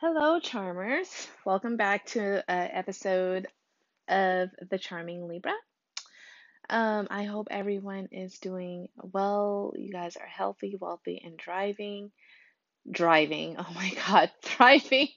Hello, 0.00 0.38
Charmers. 0.38 1.26
Welcome 1.44 1.76
back 1.76 2.06
to 2.06 2.48
an 2.48 2.70
episode 2.72 3.48
of 4.06 4.48
The 4.70 4.78
Charming 4.78 5.26
Libra. 5.26 5.54
Um, 6.70 7.08
I 7.10 7.24
hope 7.24 7.48
everyone 7.50 8.06
is 8.12 8.38
doing 8.38 8.90
well. 8.96 9.72
You 9.76 9.90
guys 9.90 10.16
are 10.16 10.24
healthy, 10.24 10.76
wealthy, 10.80 11.20
and 11.24 11.36
driving. 11.36 12.12
Driving. 12.88 13.56
Oh 13.58 13.66
my 13.74 13.92
God, 14.06 14.30
thriving. 14.40 15.08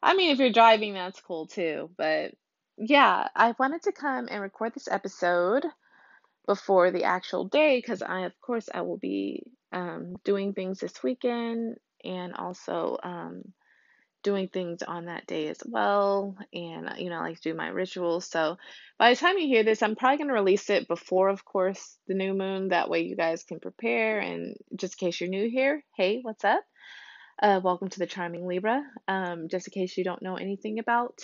I 0.00 0.14
mean, 0.14 0.30
if 0.30 0.38
you're 0.38 0.52
driving, 0.52 0.94
that's 0.94 1.20
cool 1.20 1.48
too. 1.48 1.90
But 1.98 2.30
yeah, 2.78 3.26
I 3.34 3.56
wanted 3.58 3.82
to 3.82 3.92
come 3.92 4.28
and 4.30 4.40
record 4.40 4.74
this 4.74 4.86
episode 4.86 5.66
before 6.46 6.92
the 6.92 7.02
actual 7.02 7.46
day 7.46 7.78
because 7.78 8.02
I, 8.02 8.20
of 8.20 8.40
course, 8.40 8.68
I 8.72 8.82
will 8.82 8.98
be 8.98 9.42
um, 9.72 10.14
doing 10.22 10.52
things 10.52 10.78
this 10.78 11.02
weekend 11.02 11.78
and 12.04 12.34
also 12.34 12.98
um, 13.02 13.42
doing 14.24 14.48
things 14.48 14.82
on 14.82 15.04
that 15.04 15.26
day 15.26 15.46
as 15.48 15.62
well. 15.64 16.36
And, 16.52 16.90
you 16.98 17.10
know, 17.10 17.16
I 17.16 17.20
like 17.20 17.40
to 17.40 17.50
do 17.52 17.54
my 17.54 17.68
rituals. 17.68 18.26
So 18.26 18.56
by 18.98 19.10
the 19.10 19.16
time 19.16 19.38
you 19.38 19.46
hear 19.46 19.62
this, 19.62 19.82
I'm 19.82 19.94
probably 19.94 20.16
going 20.16 20.28
to 20.28 20.34
release 20.34 20.70
it 20.70 20.88
before, 20.88 21.28
of 21.28 21.44
course, 21.44 21.96
the 22.08 22.14
new 22.14 22.34
moon. 22.34 22.70
That 22.70 22.90
way 22.90 23.02
you 23.02 23.14
guys 23.14 23.44
can 23.44 23.60
prepare. 23.60 24.18
And 24.18 24.56
just 24.74 25.00
in 25.00 25.06
case 25.06 25.20
you're 25.20 25.30
new 25.30 25.48
here, 25.48 25.84
hey, 25.96 26.20
what's 26.22 26.44
up? 26.44 26.64
Uh, 27.40 27.60
welcome 27.62 27.88
to 27.90 27.98
the 27.98 28.06
Charming 28.06 28.46
Libra. 28.48 28.82
Um, 29.06 29.48
just 29.48 29.68
in 29.68 29.72
case 29.72 29.96
you 29.96 30.04
don't 30.04 30.22
know 30.22 30.36
anything 30.36 30.78
about, 30.78 31.20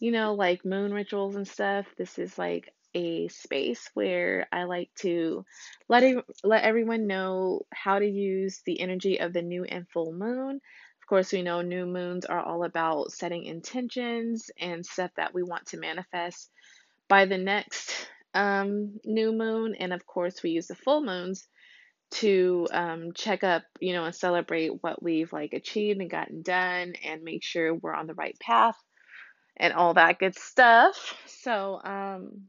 you 0.00 0.10
know, 0.10 0.34
like 0.34 0.64
moon 0.64 0.92
rituals 0.92 1.36
and 1.36 1.46
stuff, 1.46 1.86
this 1.98 2.18
is 2.18 2.38
like 2.38 2.72
a 2.94 3.28
space 3.28 3.90
where 3.92 4.48
I 4.50 4.64
like 4.64 4.88
to 5.00 5.44
let 5.86 6.24
let 6.42 6.64
everyone 6.64 7.06
know 7.06 7.66
how 7.70 7.98
to 7.98 8.06
use 8.06 8.62
the 8.64 8.80
energy 8.80 9.20
of 9.20 9.34
the 9.34 9.42
new 9.42 9.64
and 9.64 9.86
full 9.90 10.14
moon 10.14 10.60
of 11.06 11.08
course, 11.08 11.32
we 11.32 11.42
know 11.42 11.62
new 11.62 11.86
moons 11.86 12.24
are 12.24 12.40
all 12.40 12.64
about 12.64 13.12
setting 13.12 13.44
intentions 13.44 14.50
and 14.58 14.84
stuff 14.84 15.12
that 15.16 15.32
we 15.32 15.44
want 15.44 15.66
to 15.66 15.76
manifest 15.76 16.50
by 17.08 17.26
the 17.26 17.38
next 17.38 18.08
um, 18.34 18.98
new 19.04 19.30
moon. 19.30 19.76
And 19.78 19.92
of 19.92 20.04
course, 20.04 20.42
we 20.42 20.50
use 20.50 20.66
the 20.66 20.74
full 20.74 21.04
moons 21.04 21.46
to 22.14 22.66
um, 22.72 23.12
check 23.14 23.44
up, 23.44 23.62
you 23.78 23.92
know, 23.92 24.04
and 24.04 24.16
celebrate 24.16 24.82
what 24.82 25.00
we've 25.00 25.32
like 25.32 25.52
achieved 25.52 26.00
and 26.00 26.10
gotten 26.10 26.42
done 26.42 26.94
and 27.04 27.22
make 27.22 27.44
sure 27.44 27.72
we're 27.72 27.94
on 27.94 28.08
the 28.08 28.14
right 28.14 28.36
path 28.40 28.76
and 29.56 29.72
all 29.74 29.94
that 29.94 30.18
good 30.18 30.36
stuff. 30.36 31.14
So, 31.26 31.80
um, 31.84 32.48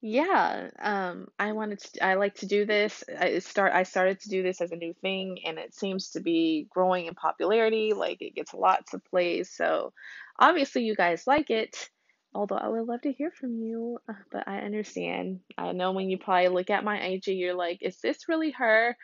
yeah, 0.00 0.70
um, 0.80 1.26
I 1.38 1.52
wanted 1.52 1.80
to, 1.80 2.04
I 2.04 2.14
like 2.14 2.36
to 2.36 2.46
do 2.46 2.64
this. 2.64 3.02
I 3.18 3.40
start, 3.40 3.72
I 3.72 3.82
started 3.82 4.20
to 4.20 4.28
do 4.28 4.42
this 4.42 4.60
as 4.60 4.70
a 4.70 4.76
new 4.76 4.94
thing, 5.02 5.38
and 5.44 5.58
it 5.58 5.74
seems 5.74 6.10
to 6.10 6.20
be 6.20 6.68
growing 6.70 7.06
in 7.06 7.14
popularity. 7.14 7.92
Like 7.94 8.22
it 8.22 8.34
gets 8.34 8.54
lots 8.54 8.94
of 8.94 9.04
plays. 9.04 9.50
So 9.50 9.92
obviously, 10.38 10.84
you 10.84 10.94
guys 10.94 11.26
like 11.26 11.50
it. 11.50 11.90
Although 12.34 12.56
I 12.56 12.68
would 12.68 12.86
love 12.86 13.00
to 13.02 13.12
hear 13.12 13.32
from 13.32 13.56
you, 13.56 13.98
uh, 14.08 14.12
but 14.30 14.46
I 14.46 14.58
understand. 14.58 15.40
I 15.56 15.72
know 15.72 15.92
when 15.92 16.10
you 16.10 16.18
probably 16.18 16.48
look 16.48 16.70
at 16.70 16.84
my 16.84 17.00
IG, 17.00 17.28
you're 17.28 17.54
like, 17.54 17.78
is 17.80 17.98
this 18.00 18.28
really 18.28 18.52
her? 18.52 18.96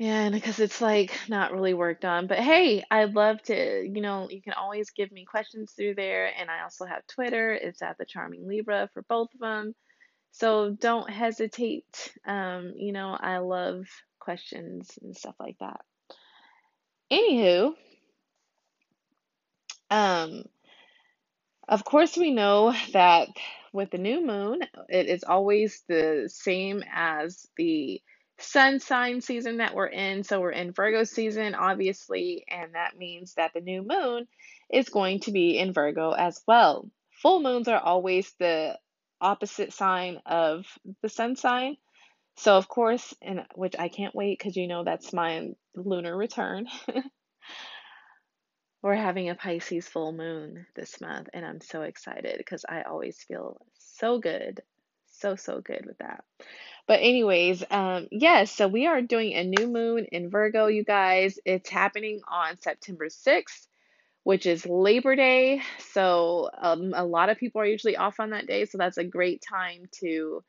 And 0.00 0.34
because 0.34 0.58
it's 0.58 0.80
like 0.80 1.16
not 1.28 1.52
really 1.52 1.74
worked 1.74 2.04
on. 2.04 2.26
But 2.26 2.40
hey, 2.40 2.84
I'd 2.90 3.14
love 3.14 3.40
to, 3.44 3.82
you 3.82 4.00
know, 4.00 4.28
you 4.28 4.42
can 4.42 4.54
always 4.54 4.90
give 4.90 5.12
me 5.12 5.24
questions 5.24 5.72
through 5.72 5.94
there. 5.94 6.30
And 6.36 6.50
I 6.50 6.62
also 6.62 6.84
have 6.84 7.06
Twitter. 7.06 7.52
It's 7.52 7.80
at 7.80 7.96
the 7.98 8.04
Charming 8.04 8.46
Libra 8.48 8.90
for 8.92 9.02
both 9.08 9.28
of 9.34 9.40
them. 9.40 9.74
So 10.32 10.70
don't 10.70 11.08
hesitate. 11.08 12.12
Um, 12.26 12.72
you 12.76 12.92
know, 12.92 13.16
I 13.18 13.38
love 13.38 13.86
questions 14.18 14.90
and 15.00 15.16
stuff 15.16 15.36
like 15.38 15.56
that. 15.60 15.80
Anywho, 17.12 17.74
um, 19.90 20.44
of 21.68 21.84
course, 21.84 22.16
we 22.16 22.32
know 22.32 22.74
that 22.92 23.28
with 23.72 23.90
the 23.90 23.98
new 23.98 24.26
moon, 24.26 24.60
it 24.88 25.06
is 25.06 25.22
always 25.22 25.84
the 25.88 26.28
same 26.32 26.82
as 26.92 27.46
the 27.56 28.02
sun 28.38 28.80
sign 28.80 29.20
season 29.20 29.58
that 29.58 29.74
we're 29.74 29.86
in. 29.86 30.24
So 30.24 30.40
we're 30.40 30.50
in 30.50 30.72
Virgo 30.72 31.04
season, 31.04 31.54
obviously, 31.54 32.44
and 32.48 32.74
that 32.74 32.98
means 32.98 33.34
that 33.34 33.52
the 33.54 33.60
new 33.60 33.82
moon 33.82 34.26
is 34.72 34.88
going 34.88 35.20
to 35.20 35.32
be 35.32 35.58
in 35.58 35.72
Virgo 35.72 36.12
as 36.12 36.40
well. 36.46 36.90
Full 37.22 37.40
moons 37.40 37.68
are 37.68 37.80
always 37.80 38.32
the 38.38 38.78
opposite 39.20 39.72
sign 39.72 40.20
of 40.26 40.66
the 41.02 41.08
sun 41.08 41.36
sign. 41.36 41.76
So 42.36 42.56
of 42.56 42.68
course, 42.68 43.14
and 43.22 43.46
which 43.54 43.76
I 43.78 43.88
can't 43.88 44.14
wait 44.14 44.38
because 44.38 44.56
you 44.56 44.66
know 44.66 44.84
that's 44.84 45.12
my 45.12 45.50
lunar 45.74 46.16
return. 46.16 46.66
We're 48.82 48.96
having 48.96 49.30
a 49.30 49.34
Pisces 49.34 49.88
full 49.88 50.12
moon 50.12 50.66
this 50.76 51.00
month, 51.00 51.28
and 51.32 51.46
I'm 51.46 51.60
so 51.62 51.82
excited 51.82 52.34
because 52.36 52.66
I 52.68 52.82
always 52.82 53.16
feel 53.22 53.58
so 53.78 54.18
good, 54.18 54.62
so 55.06 55.36
so 55.36 55.60
good 55.62 55.86
with 55.86 55.96
that. 55.98 56.24
But 56.86 57.00
anyways, 57.00 57.64
um, 57.70 58.08
yes, 58.10 58.52
so 58.52 58.68
we 58.68 58.86
are 58.86 59.00
doing 59.00 59.32
a 59.32 59.44
new 59.44 59.66
moon 59.66 60.06
in 60.12 60.28
Virgo, 60.30 60.66
you 60.66 60.84
guys. 60.84 61.38
It's 61.44 61.70
happening 61.70 62.20
on 62.28 62.58
September 62.58 63.06
6th, 63.06 63.66
which 64.22 64.44
is 64.44 64.66
Labor 64.66 65.16
Day. 65.16 65.62
So 65.92 66.50
um, 66.60 66.92
a 66.94 67.04
lot 67.04 67.30
of 67.30 67.38
people 67.38 67.62
are 67.62 67.66
usually 67.66 67.96
off 67.96 68.20
on 68.20 68.30
that 68.30 68.46
day, 68.46 68.66
so 68.66 68.76
that's 68.76 68.98
a 68.98 69.04
great 69.04 69.42
time 69.48 69.86
to 70.00 70.42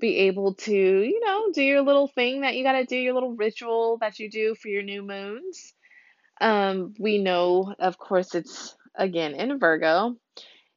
be 0.00 0.16
able 0.16 0.54
to, 0.54 0.72
you 0.72 1.20
know, 1.24 1.52
do 1.52 1.62
your 1.62 1.82
little 1.82 2.08
thing 2.08 2.40
that 2.40 2.54
you 2.54 2.64
got 2.64 2.72
to 2.72 2.84
do, 2.84 2.96
your 2.96 3.14
little 3.14 3.34
ritual 3.34 3.98
that 4.00 4.18
you 4.18 4.30
do 4.30 4.54
for 4.54 4.68
your 4.68 4.82
new 4.82 5.02
moons. 5.02 5.74
Um, 6.40 6.94
we 6.98 7.18
know, 7.18 7.74
of 7.78 7.98
course, 7.98 8.34
it's 8.34 8.76
again 8.94 9.34
in 9.34 9.58
Virgo. 9.58 10.16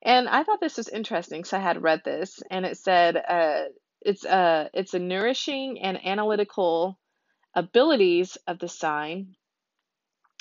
And 0.03 0.27
I 0.27 0.43
thought 0.43 0.59
this 0.59 0.77
was 0.77 0.89
interesting 0.89 1.39
because 1.39 1.53
I 1.53 1.59
had 1.59 1.83
read 1.83 2.01
this 2.03 2.39
and 2.49 2.65
it 2.65 2.77
said 2.77 3.15
uh, 3.15 3.65
it's 4.01 4.25
a 4.25 4.69
it's 4.73 4.93
a 4.93 4.99
nourishing 4.99 5.79
and 5.81 6.05
analytical 6.05 6.97
abilities 7.55 8.37
of 8.47 8.59
the 8.59 8.67
sign. 8.67 9.35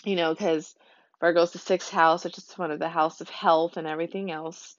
You 0.04 0.16
know, 0.16 0.32
because 0.32 0.74
Virgo's 1.20 1.52
the 1.52 1.58
sixth 1.58 1.90
house, 1.90 2.24
which 2.24 2.38
is 2.38 2.52
one 2.56 2.70
of 2.70 2.78
the 2.78 2.88
house 2.88 3.20
of 3.20 3.28
health 3.28 3.76
and 3.76 3.86
everything 3.86 4.30
else, 4.30 4.76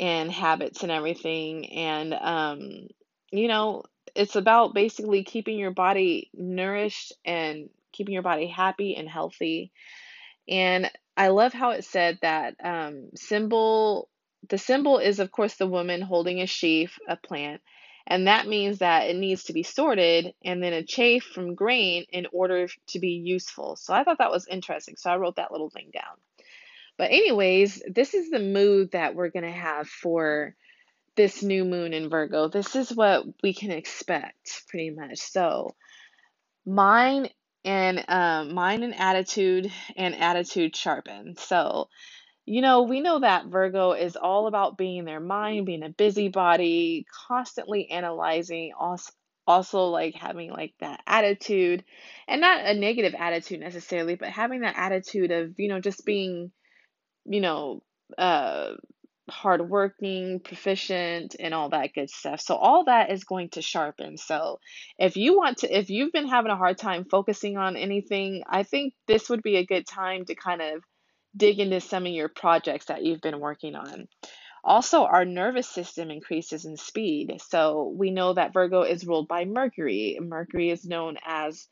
and 0.00 0.32
habits 0.32 0.82
and 0.82 0.92
everything. 0.92 1.70
And 1.72 2.14
um, 2.14 2.88
you 3.30 3.48
know, 3.48 3.84
it's 4.14 4.36
about 4.36 4.74
basically 4.74 5.24
keeping 5.24 5.58
your 5.58 5.70
body 5.70 6.30
nourished 6.32 7.12
and 7.24 7.68
keeping 7.92 8.14
your 8.14 8.22
body 8.22 8.46
happy 8.46 8.96
and 8.96 9.08
healthy. 9.08 9.70
And 10.48 10.90
I 11.16 11.28
love 11.28 11.52
how 11.52 11.70
it 11.70 11.84
said 11.84 12.18
that 12.22 12.54
um, 12.62 13.10
symbol. 13.14 14.08
The 14.48 14.58
symbol 14.58 14.98
is, 14.98 15.18
of 15.18 15.32
course, 15.32 15.56
the 15.56 15.66
woman 15.66 16.00
holding 16.00 16.40
a 16.40 16.46
sheaf, 16.46 16.98
a 17.08 17.16
plant, 17.16 17.60
and 18.08 18.26
that 18.26 18.48
means 18.48 18.78
that 18.78 19.08
it 19.08 19.16
needs 19.16 19.44
to 19.44 19.52
be 19.52 19.62
sorted 19.62 20.34
and 20.42 20.62
then 20.62 20.72
a 20.72 20.82
chaff 20.82 21.22
from 21.22 21.54
grain 21.54 22.06
in 22.10 22.26
order 22.32 22.66
to 22.88 22.98
be 22.98 23.10
useful. 23.10 23.76
So 23.76 23.92
I 23.92 24.02
thought 24.02 24.18
that 24.18 24.30
was 24.30 24.48
interesting. 24.48 24.96
So 24.96 25.10
I 25.10 25.18
wrote 25.18 25.36
that 25.36 25.52
little 25.52 25.68
thing 25.68 25.90
down. 25.92 26.16
But, 26.96 27.12
anyways, 27.12 27.82
this 27.86 28.14
is 28.14 28.30
the 28.30 28.40
mood 28.40 28.92
that 28.92 29.14
we're 29.14 29.28
going 29.28 29.44
to 29.44 29.50
have 29.52 29.88
for 29.88 30.56
this 31.16 31.42
new 31.42 31.64
moon 31.64 31.92
in 31.92 32.08
Virgo. 32.08 32.48
This 32.48 32.74
is 32.74 32.92
what 32.92 33.24
we 33.42 33.52
can 33.52 33.70
expect 33.70 34.64
pretty 34.68 34.90
much. 34.90 35.18
So, 35.18 35.76
mind 36.64 37.30
and 37.64 38.04
um, 38.08 38.54
mind 38.54 38.84
and 38.84 38.94
attitude 38.94 39.70
and 39.96 40.14
attitude 40.14 40.74
sharpen. 40.74 41.36
So, 41.36 41.88
you 42.48 42.62
know, 42.62 42.82
we 42.82 43.00
know 43.00 43.20
that 43.20 43.46
Virgo 43.46 43.92
is 43.92 44.16
all 44.16 44.46
about 44.46 44.78
being 44.78 45.04
their 45.04 45.20
mind, 45.20 45.66
being 45.66 45.82
a 45.82 45.90
busybody, 45.90 47.06
constantly 47.28 47.90
analyzing, 47.90 48.72
also, 48.78 49.12
also 49.46 49.84
like 49.84 50.14
having 50.14 50.50
like 50.50 50.74
that 50.80 51.00
attitude 51.06 51.84
and 52.26 52.40
not 52.40 52.64
a 52.64 52.74
negative 52.74 53.14
attitude 53.18 53.60
necessarily, 53.60 54.14
but 54.14 54.30
having 54.30 54.60
that 54.60 54.76
attitude 54.76 55.30
of, 55.30 55.58
you 55.58 55.68
know, 55.68 55.80
just 55.80 56.04
being, 56.04 56.50
you 57.24 57.40
know, 57.40 57.82
uh 58.16 58.72
hardworking, 59.30 60.40
proficient, 60.40 61.36
and 61.38 61.52
all 61.54 61.68
that 61.70 61.92
good 61.94 62.10
stuff. 62.10 62.40
So 62.40 62.56
all 62.56 62.84
that 62.84 63.10
is 63.10 63.24
going 63.24 63.50
to 63.50 63.62
sharpen. 63.62 64.16
So 64.16 64.58
if 64.98 65.16
you 65.16 65.36
want 65.36 65.58
to, 65.58 65.78
if 65.78 65.90
you've 65.90 66.12
been 66.12 66.28
having 66.28 66.50
a 66.50 66.56
hard 66.56 66.78
time 66.78 67.04
focusing 67.04 67.56
on 67.56 67.76
anything, 67.76 68.42
I 68.48 68.62
think 68.62 68.94
this 69.06 69.28
would 69.28 69.42
be 69.42 69.56
a 69.56 69.66
good 69.66 69.86
time 69.86 70.24
to 70.26 70.34
kind 70.34 70.62
of 70.62 70.82
dig 71.36 71.60
into 71.60 71.80
some 71.80 72.06
of 72.06 72.12
your 72.12 72.28
projects 72.28 72.86
that 72.86 73.04
you've 73.04 73.20
been 73.20 73.40
working 73.40 73.74
on. 73.74 74.08
Also, 74.64 75.04
our 75.04 75.24
nervous 75.24 75.68
system 75.68 76.10
increases 76.10 76.64
in 76.64 76.76
speed. 76.76 77.40
So 77.48 77.94
we 77.96 78.10
know 78.10 78.34
that 78.34 78.52
Virgo 78.52 78.82
is 78.82 79.06
ruled 79.06 79.28
by 79.28 79.44
Mercury. 79.44 80.18
Mercury 80.20 80.70
is 80.70 80.84
known 80.84 81.16
as, 81.24 81.68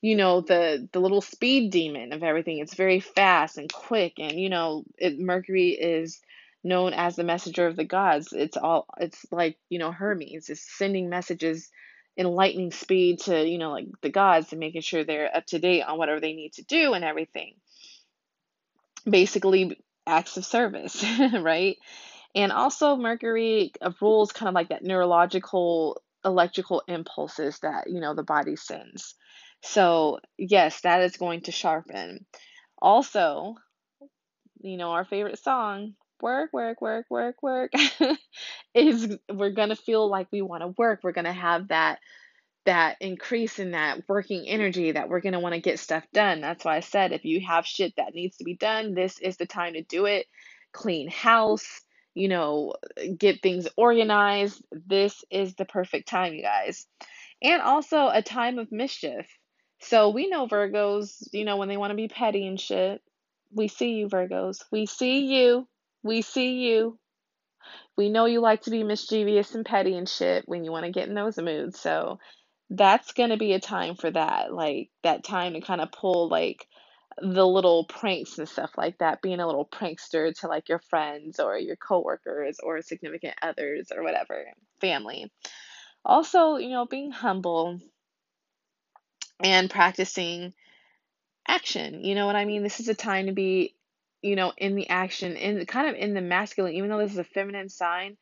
you 0.00 0.16
know, 0.16 0.40
the 0.40 0.88
the 0.92 1.00
little 1.00 1.20
speed 1.20 1.70
demon 1.70 2.12
of 2.12 2.22
everything. 2.22 2.58
It's 2.58 2.74
very 2.74 3.00
fast 3.00 3.58
and 3.58 3.72
quick, 3.72 4.14
and 4.18 4.38
you 4.38 4.48
know, 4.48 4.84
it, 4.96 5.18
Mercury 5.18 5.70
is 5.70 6.20
known 6.64 6.92
as 6.92 7.16
the 7.16 7.24
messenger 7.24 7.66
of 7.66 7.76
the 7.76 7.84
gods. 7.84 8.32
It's 8.32 8.56
all 8.56 8.86
it's 8.98 9.26
like 9.32 9.58
you 9.68 9.78
know 9.78 9.90
Hermes 9.92 10.48
is 10.48 10.62
sending 10.62 11.08
messages 11.08 11.70
in 12.16 12.26
lightning 12.26 12.72
speed 12.72 13.20
to, 13.20 13.46
you 13.46 13.58
know, 13.58 13.70
like 13.70 13.86
the 14.02 14.10
gods 14.10 14.52
and 14.52 14.58
making 14.58 14.80
sure 14.80 15.04
they're 15.04 15.34
up 15.34 15.46
to 15.46 15.60
date 15.60 15.82
on 15.82 15.98
whatever 15.98 16.18
they 16.18 16.32
need 16.32 16.52
to 16.52 16.64
do 16.64 16.92
and 16.92 17.04
everything. 17.04 17.54
Basically, 19.08 19.80
acts 20.06 20.36
of 20.36 20.44
service, 20.44 21.04
right? 21.34 21.76
And 22.34 22.52
also, 22.52 22.96
Mercury 22.96 23.72
uh, 23.80 23.92
rules 24.00 24.32
kind 24.32 24.48
of 24.48 24.54
like 24.54 24.68
that 24.68 24.84
neurological, 24.84 26.02
electrical 26.24 26.82
impulses 26.88 27.58
that, 27.60 27.88
you 27.88 28.00
know, 28.00 28.14
the 28.14 28.22
body 28.22 28.56
sends. 28.56 29.14
So, 29.62 30.20
yes, 30.36 30.82
that 30.82 31.02
is 31.02 31.16
going 31.16 31.42
to 31.42 31.52
sharpen. 31.52 32.26
Also, 32.80 33.56
you 34.60 34.76
know, 34.76 34.90
our 34.90 35.04
favorite 35.04 35.38
song, 35.38 35.94
work, 36.20 36.52
work, 36.52 36.80
work, 36.80 37.06
work, 37.10 37.42
work, 37.42 37.72
is 38.74 39.16
we're 39.32 39.50
going 39.50 39.70
to 39.70 39.76
feel 39.76 40.08
like 40.08 40.28
we 40.30 40.42
want 40.42 40.62
to 40.62 40.74
work. 40.76 41.00
We're 41.02 41.12
going 41.12 41.24
to 41.24 41.32
have 41.32 41.68
that 41.68 41.98
that 42.64 42.96
increase 43.00 43.58
in 43.58 43.70
that 43.70 44.02
working 44.08 44.46
energy 44.46 44.92
that 44.92 45.08
we're 45.08 45.20
going 45.20 45.32
to 45.32 45.40
want 45.40 45.54
to 45.54 45.60
get 45.60 45.78
stuff 45.78 46.04
done. 46.12 46.40
That's 46.40 46.64
why 46.64 46.76
I 46.76 46.80
said 46.80 47.12
if 47.12 47.24
you 47.24 47.40
have 47.46 47.66
shit 47.66 47.94
that 47.96 48.14
needs 48.14 48.36
to 48.38 48.44
be 48.44 48.56
done, 48.56 48.94
this 48.94 49.18
is 49.18 49.36
the 49.36 49.46
time 49.46 49.74
to 49.74 49.82
do 49.82 50.06
it. 50.06 50.26
Clean 50.72 51.08
house, 51.08 51.80
you 52.14 52.28
know, 52.28 52.74
get 53.16 53.42
things 53.42 53.68
organized. 53.76 54.62
This 54.72 55.24
is 55.30 55.54
the 55.54 55.64
perfect 55.64 56.08
time, 56.08 56.34
you 56.34 56.42
guys. 56.42 56.86
And 57.42 57.62
also 57.62 58.08
a 58.08 58.22
time 58.22 58.58
of 58.58 58.72
mischief. 58.72 59.26
So 59.80 60.10
we 60.10 60.28
know 60.28 60.48
Virgos, 60.48 61.28
you 61.32 61.44
know, 61.44 61.56
when 61.56 61.68
they 61.68 61.76
want 61.76 61.92
to 61.92 61.96
be 61.96 62.08
petty 62.08 62.46
and 62.46 62.60
shit. 62.60 63.00
We 63.52 63.68
see 63.68 63.92
you, 63.92 64.08
Virgos. 64.08 64.64
We 64.70 64.86
see 64.86 65.20
you. 65.26 65.66
We 66.02 66.22
see 66.22 66.68
you. 66.68 66.98
We 67.96 68.10
know 68.10 68.26
you 68.26 68.40
like 68.40 68.62
to 68.62 68.70
be 68.70 68.84
mischievous 68.84 69.54
and 69.54 69.64
petty 69.64 69.96
and 69.96 70.08
shit 70.08 70.44
when 70.46 70.64
you 70.64 70.70
want 70.70 70.86
to 70.86 70.92
get 70.92 71.08
in 71.08 71.14
those 71.14 71.36
moods. 71.38 71.80
So 71.80 72.18
that's 72.70 73.12
going 73.12 73.30
to 73.30 73.36
be 73.36 73.52
a 73.52 73.60
time 73.60 73.94
for 73.94 74.10
that. 74.10 74.52
Like 74.52 74.90
that 75.02 75.24
time 75.24 75.54
to 75.54 75.60
kind 75.60 75.80
of 75.80 75.92
pull 75.92 76.28
like 76.28 76.66
the 77.20 77.46
little 77.46 77.84
pranks 77.84 78.38
and 78.38 78.48
stuff 78.48 78.70
like 78.76 78.98
that, 78.98 79.22
being 79.22 79.40
a 79.40 79.46
little 79.46 79.66
prankster 79.66 80.38
to 80.40 80.46
like 80.48 80.68
your 80.68 80.80
friends 80.90 81.40
or 81.40 81.58
your 81.58 81.76
coworkers 81.76 82.58
or 82.62 82.80
significant 82.82 83.34
others 83.42 83.90
or 83.94 84.02
whatever, 84.02 84.44
family. 84.80 85.30
Also, 86.04 86.56
you 86.56 86.70
know, 86.70 86.86
being 86.86 87.10
humble 87.10 87.80
and 89.40 89.70
practicing 89.70 90.52
action. 91.46 92.04
You 92.04 92.14
know 92.14 92.26
what 92.26 92.36
I 92.36 92.44
mean? 92.44 92.62
This 92.62 92.80
is 92.80 92.88
a 92.88 92.94
time 92.94 93.26
to 93.26 93.32
be, 93.32 93.74
you 94.22 94.36
know, 94.36 94.52
in 94.56 94.76
the 94.76 94.88
action, 94.88 95.36
in 95.36 95.64
kind 95.66 95.88
of 95.88 95.96
in 95.96 96.14
the 96.14 96.20
masculine, 96.20 96.74
even 96.74 96.90
though 96.90 96.98
this 96.98 97.12
is 97.12 97.18
a 97.18 97.24
feminine 97.24 97.68
sign, 97.68 98.16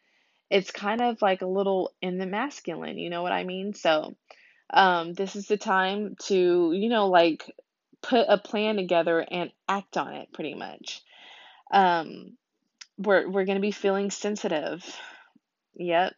it's 0.51 0.71
kind 0.71 1.01
of 1.01 1.21
like 1.23 1.43
a 1.43 1.47
little 1.47 1.93
in 2.01 2.19
the 2.19 2.27
masculine, 2.27 2.99
you 2.99 3.11
know 3.11 3.23
what 3.23 3.33
I 3.33 3.45
mean? 3.45 3.75
So, 3.75 4.17
um, 4.71 5.13
this 5.13 5.37
is 5.37 5.47
the 5.47 5.57
time 5.57 6.17
to, 6.27 6.73
you 6.73 6.89
know, 6.89 7.09
like 7.09 7.51
put 8.03 8.27
a 8.29 8.39
plan 8.39 8.77
together 8.77 9.25
and 9.29 9.51
act 9.69 9.97
on 9.97 10.15
it 10.15 10.33
pretty 10.33 10.55
much. 10.55 11.03
Um, 11.71 12.37
we're 12.99 13.29
we're 13.29 13.45
going 13.45 13.59
to 13.59 13.63
be 13.63 13.73
feeling 13.73 14.11
sensitive. 14.11 14.85
Yep. 15.75 16.15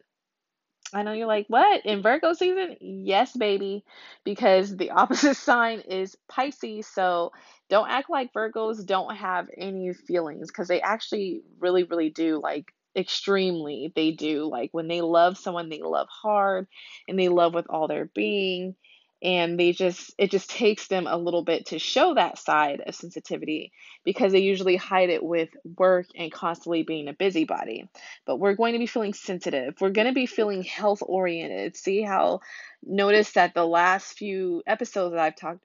I 0.91 1.03
know 1.03 1.13
you're 1.13 1.27
like, 1.27 1.45
what? 1.49 1.85
In 1.85 2.01
Virgo 2.01 2.33
season? 2.33 2.77
Yes, 2.81 3.35
baby, 3.35 3.83
because 4.23 4.75
the 4.75 4.91
opposite 4.91 5.35
sign 5.35 5.81
is 5.81 6.17
Pisces. 6.27 6.87
So 6.87 7.31
don't 7.69 7.89
act 7.89 8.09
like 8.09 8.33
Virgos 8.33 8.85
don't 8.85 9.15
have 9.15 9.49
any 9.55 9.93
feelings 9.93 10.47
because 10.47 10.67
they 10.67 10.81
actually 10.81 11.41
really, 11.59 11.83
really 11.83 12.09
do. 12.09 12.39
Like, 12.41 12.73
extremely, 12.95 13.91
they 13.95 14.11
do. 14.11 14.45
Like, 14.49 14.69
when 14.71 14.87
they 14.87 15.01
love 15.01 15.37
someone, 15.37 15.69
they 15.69 15.81
love 15.81 16.07
hard 16.09 16.67
and 17.07 17.17
they 17.17 17.29
love 17.29 17.53
with 17.53 17.67
all 17.69 17.87
their 17.87 18.05
being 18.05 18.75
and 19.21 19.59
they 19.59 19.73
just 19.73 20.13
it 20.17 20.31
just 20.31 20.49
takes 20.49 20.87
them 20.87 21.05
a 21.05 21.17
little 21.17 21.43
bit 21.43 21.67
to 21.67 21.79
show 21.79 22.13
that 22.13 22.37
side 22.37 22.81
of 22.85 22.95
sensitivity 22.95 23.71
because 24.05 24.31
they 24.31 24.39
usually 24.39 24.77
hide 24.77 25.09
it 25.09 25.23
with 25.23 25.49
work 25.77 26.07
and 26.15 26.31
constantly 26.31 26.83
being 26.83 27.07
a 27.07 27.13
busybody 27.13 27.89
but 28.25 28.37
we're 28.37 28.55
going 28.55 28.73
to 28.73 28.79
be 28.79 28.85
feeling 28.85 29.13
sensitive 29.13 29.75
we're 29.81 29.89
going 29.89 30.07
to 30.07 30.13
be 30.13 30.25
feeling 30.25 30.63
health 30.63 31.03
oriented 31.05 31.75
see 31.75 32.01
how 32.01 32.39
notice 32.81 33.33
that 33.33 33.53
the 33.53 33.65
last 33.65 34.13
few 34.13 34.63
episodes 34.65 35.13
that 35.13 35.21
i've 35.21 35.35
talked 35.35 35.63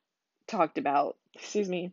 talked 0.49 0.79
about 0.79 1.17
excuse 1.35 1.69
me 1.69 1.93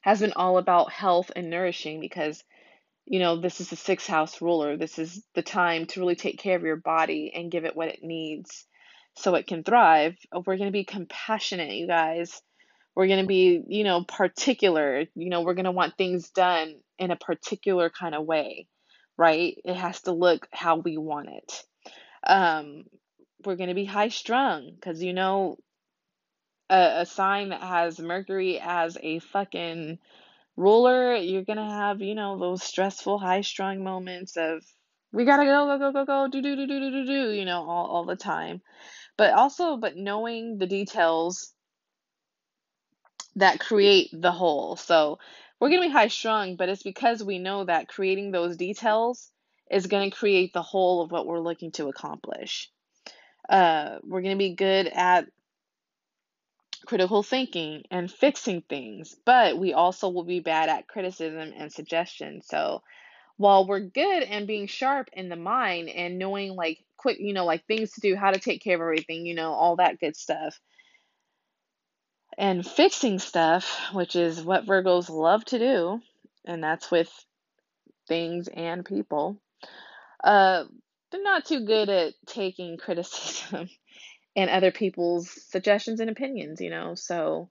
has 0.00 0.20
been 0.20 0.32
all 0.34 0.58
about 0.58 0.90
health 0.90 1.30
and 1.36 1.48
nourishing 1.50 2.00
because 2.00 2.42
you 3.12 3.20
know 3.20 3.36
this 3.36 3.60
is 3.60 3.70
the 3.70 3.76
sixth 3.76 4.08
house 4.08 4.42
ruler 4.42 4.76
this 4.76 4.98
is 4.98 5.22
the 5.34 5.42
time 5.42 5.86
to 5.86 6.00
really 6.00 6.16
take 6.16 6.38
care 6.38 6.56
of 6.56 6.62
your 6.62 6.76
body 6.76 7.32
and 7.32 7.52
give 7.52 7.64
it 7.64 7.76
what 7.76 7.88
it 7.88 8.02
needs 8.02 8.66
so 9.14 9.34
it 9.34 9.46
can 9.46 9.62
thrive. 9.62 10.16
We're 10.32 10.56
going 10.56 10.68
to 10.68 10.72
be 10.72 10.84
compassionate, 10.84 11.72
you 11.72 11.86
guys. 11.86 12.40
We're 12.94 13.06
going 13.06 13.22
to 13.22 13.26
be, 13.26 13.62
you 13.66 13.84
know, 13.84 14.04
particular. 14.04 15.04
You 15.14 15.30
know, 15.30 15.42
we're 15.42 15.54
going 15.54 15.64
to 15.64 15.70
want 15.70 15.96
things 15.96 16.30
done 16.30 16.74
in 16.98 17.10
a 17.10 17.16
particular 17.16 17.90
kind 17.90 18.14
of 18.14 18.24
way, 18.24 18.66
right? 19.16 19.56
It 19.64 19.76
has 19.76 20.02
to 20.02 20.12
look 20.12 20.46
how 20.52 20.76
we 20.76 20.98
want 20.98 21.28
it. 21.28 21.64
Um, 22.26 22.84
we're 23.44 23.56
going 23.56 23.70
to 23.70 23.74
be 23.74 23.84
high 23.84 24.08
strung 24.08 24.70
because, 24.74 25.02
you 25.02 25.12
know, 25.12 25.56
a, 26.70 27.00
a 27.00 27.06
sign 27.06 27.50
that 27.50 27.62
has 27.62 27.98
Mercury 27.98 28.60
as 28.60 28.96
a 29.00 29.18
fucking 29.18 29.98
ruler, 30.56 31.14
you're 31.14 31.44
going 31.44 31.58
to 31.58 31.64
have, 31.64 32.00
you 32.00 32.14
know, 32.14 32.38
those 32.38 32.62
stressful, 32.62 33.18
high 33.18 33.40
strung 33.40 33.82
moments 33.82 34.36
of, 34.36 34.62
we 35.12 35.24
gotta 35.24 35.44
go, 35.44 35.66
go, 35.66 35.78
go, 35.78 35.92
go, 35.92 36.04
go, 36.04 36.28
do, 36.28 36.40
do, 36.40 36.56
do, 36.56 36.66
do, 36.66 36.80
do, 36.80 36.90
do, 36.90 37.06
do, 37.06 37.30
you 37.30 37.44
know, 37.44 37.68
all, 37.68 37.86
all 37.86 38.04
the 38.04 38.16
time. 38.16 38.62
But 39.18 39.34
also 39.34 39.76
but 39.76 39.96
knowing 39.96 40.58
the 40.58 40.66
details 40.66 41.52
that 43.36 43.60
create 43.60 44.08
the 44.12 44.32
whole. 44.32 44.76
So 44.76 45.18
we're 45.60 45.68
going 45.68 45.82
to 45.82 45.88
be 45.88 45.92
high 45.92 46.08
strung 46.08 46.56
but 46.56 46.68
it's 46.68 46.82
because 46.82 47.22
we 47.22 47.38
know 47.38 47.64
that 47.64 47.88
creating 47.88 48.30
those 48.30 48.56
details 48.56 49.30
is 49.70 49.86
going 49.86 50.10
to 50.10 50.16
create 50.16 50.52
the 50.52 50.62
whole 50.62 51.02
of 51.02 51.10
what 51.10 51.26
we're 51.26 51.40
looking 51.40 51.72
to 51.72 51.88
accomplish. 51.88 52.70
Uh, 53.48 53.98
we're 54.02 54.22
going 54.22 54.34
to 54.34 54.38
be 54.38 54.54
good 54.54 54.86
at 54.86 55.26
critical 56.86 57.22
thinking 57.22 57.82
and 57.90 58.10
fixing 58.10 58.62
things 58.62 59.16
but 59.24 59.58
we 59.58 59.72
also 59.72 60.08
will 60.08 60.24
be 60.24 60.40
bad 60.40 60.68
at 60.68 60.88
criticism 60.88 61.52
and 61.56 61.72
suggestion 61.72 62.42
so 62.42 62.82
while 63.36 63.66
we're 63.66 63.80
good 63.80 64.22
and 64.22 64.46
being 64.46 64.66
sharp 64.66 65.08
in 65.12 65.28
the 65.28 65.36
mind 65.36 65.88
and 65.88 66.18
knowing 66.18 66.54
like 66.54 66.84
quick, 66.96 67.18
you 67.18 67.32
know, 67.32 67.44
like 67.44 67.66
things 67.66 67.92
to 67.92 68.00
do, 68.00 68.16
how 68.16 68.30
to 68.30 68.38
take 68.38 68.62
care 68.62 68.76
of 68.76 68.80
everything, 68.80 69.26
you 69.26 69.34
know, 69.34 69.52
all 69.52 69.76
that 69.76 69.98
good 69.98 70.16
stuff. 70.16 70.58
And 72.38 72.66
fixing 72.66 73.18
stuff, 73.18 73.90
which 73.92 74.16
is 74.16 74.42
what 74.42 74.64
Virgos 74.64 75.10
love 75.10 75.44
to 75.46 75.58
do, 75.58 76.00
and 76.46 76.62
that's 76.62 76.90
with 76.90 77.12
things 78.08 78.48
and 78.48 78.84
people. 78.84 79.36
Uh, 80.22 80.64
they're 81.10 81.22
not 81.22 81.44
too 81.44 81.66
good 81.66 81.88
at 81.88 82.14
taking 82.26 82.76
criticism 82.78 83.68
and 84.34 84.50
other 84.50 84.70
people's 84.70 85.30
suggestions 85.50 86.00
and 86.00 86.10
opinions, 86.10 86.60
you 86.60 86.70
know. 86.70 86.94
So 86.94 87.48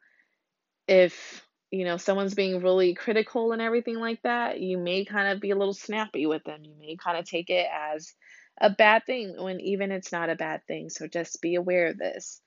if 0.88 1.46
you 1.70 1.86
know 1.86 1.98
someone's 1.98 2.34
being 2.34 2.62
really 2.62 2.94
critical 2.94 3.52
and 3.52 3.62
everything 3.62 3.96
like 3.96 4.22
that, 4.24 4.60
you 4.60 4.78
may 4.78 5.06
kind 5.06 5.30
of 5.30 5.40
be 5.40 5.52
a 5.52 5.56
little 5.56 5.74
snappy 5.74 6.26
with 6.26 6.44
them. 6.44 6.64
You 6.64 6.76
may 6.80 6.98
kind 6.98 7.18
of 7.18 7.26
take 7.26 7.50
it 7.50 7.68
as 7.72 8.14
a 8.60 8.70
bad 8.70 9.06
thing 9.06 9.36
when 9.38 9.60
even 9.62 9.92
it's 9.92 10.12
not 10.12 10.30
a 10.30 10.36
bad 10.36 10.62
thing. 10.68 10.90
So 10.90 11.08
just 11.08 11.42
be 11.42 11.56
aware 11.56 11.88
of 11.88 11.98
this. 11.98 12.42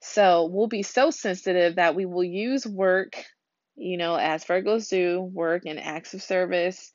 So 0.00 0.48
we'll 0.52 0.66
be 0.66 0.82
so 0.82 1.10
sensitive 1.10 1.76
that 1.76 1.94
we 1.94 2.04
will 2.04 2.24
use 2.24 2.66
work, 2.66 3.16
you 3.74 3.96
know, 3.96 4.16
as 4.16 4.44
Virgos 4.44 4.90
do, 4.90 5.22
work 5.22 5.62
and 5.66 5.80
acts 5.80 6.12
of 6.12 6.22
service 6.22 6.92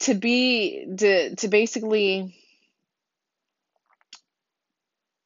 to 0.00 0.14
be 0.14 0.86
to 0.98 1.36
to 1.36 1.48
basically 1.48 2.36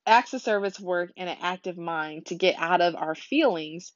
acts 0.08 0.34
of 0.34 0.42
service 0.42 0.80
work 0.80 1.12
in 1.16 1.28
an 1.28 1.38
active 1.40 1.78
mind 1.78 2.26
to 2.26 2.34
get 2.34 2.56
out 2.58 2.80
of 2.80 2.96
our 2.96 3.14
feelings 3.14 3.92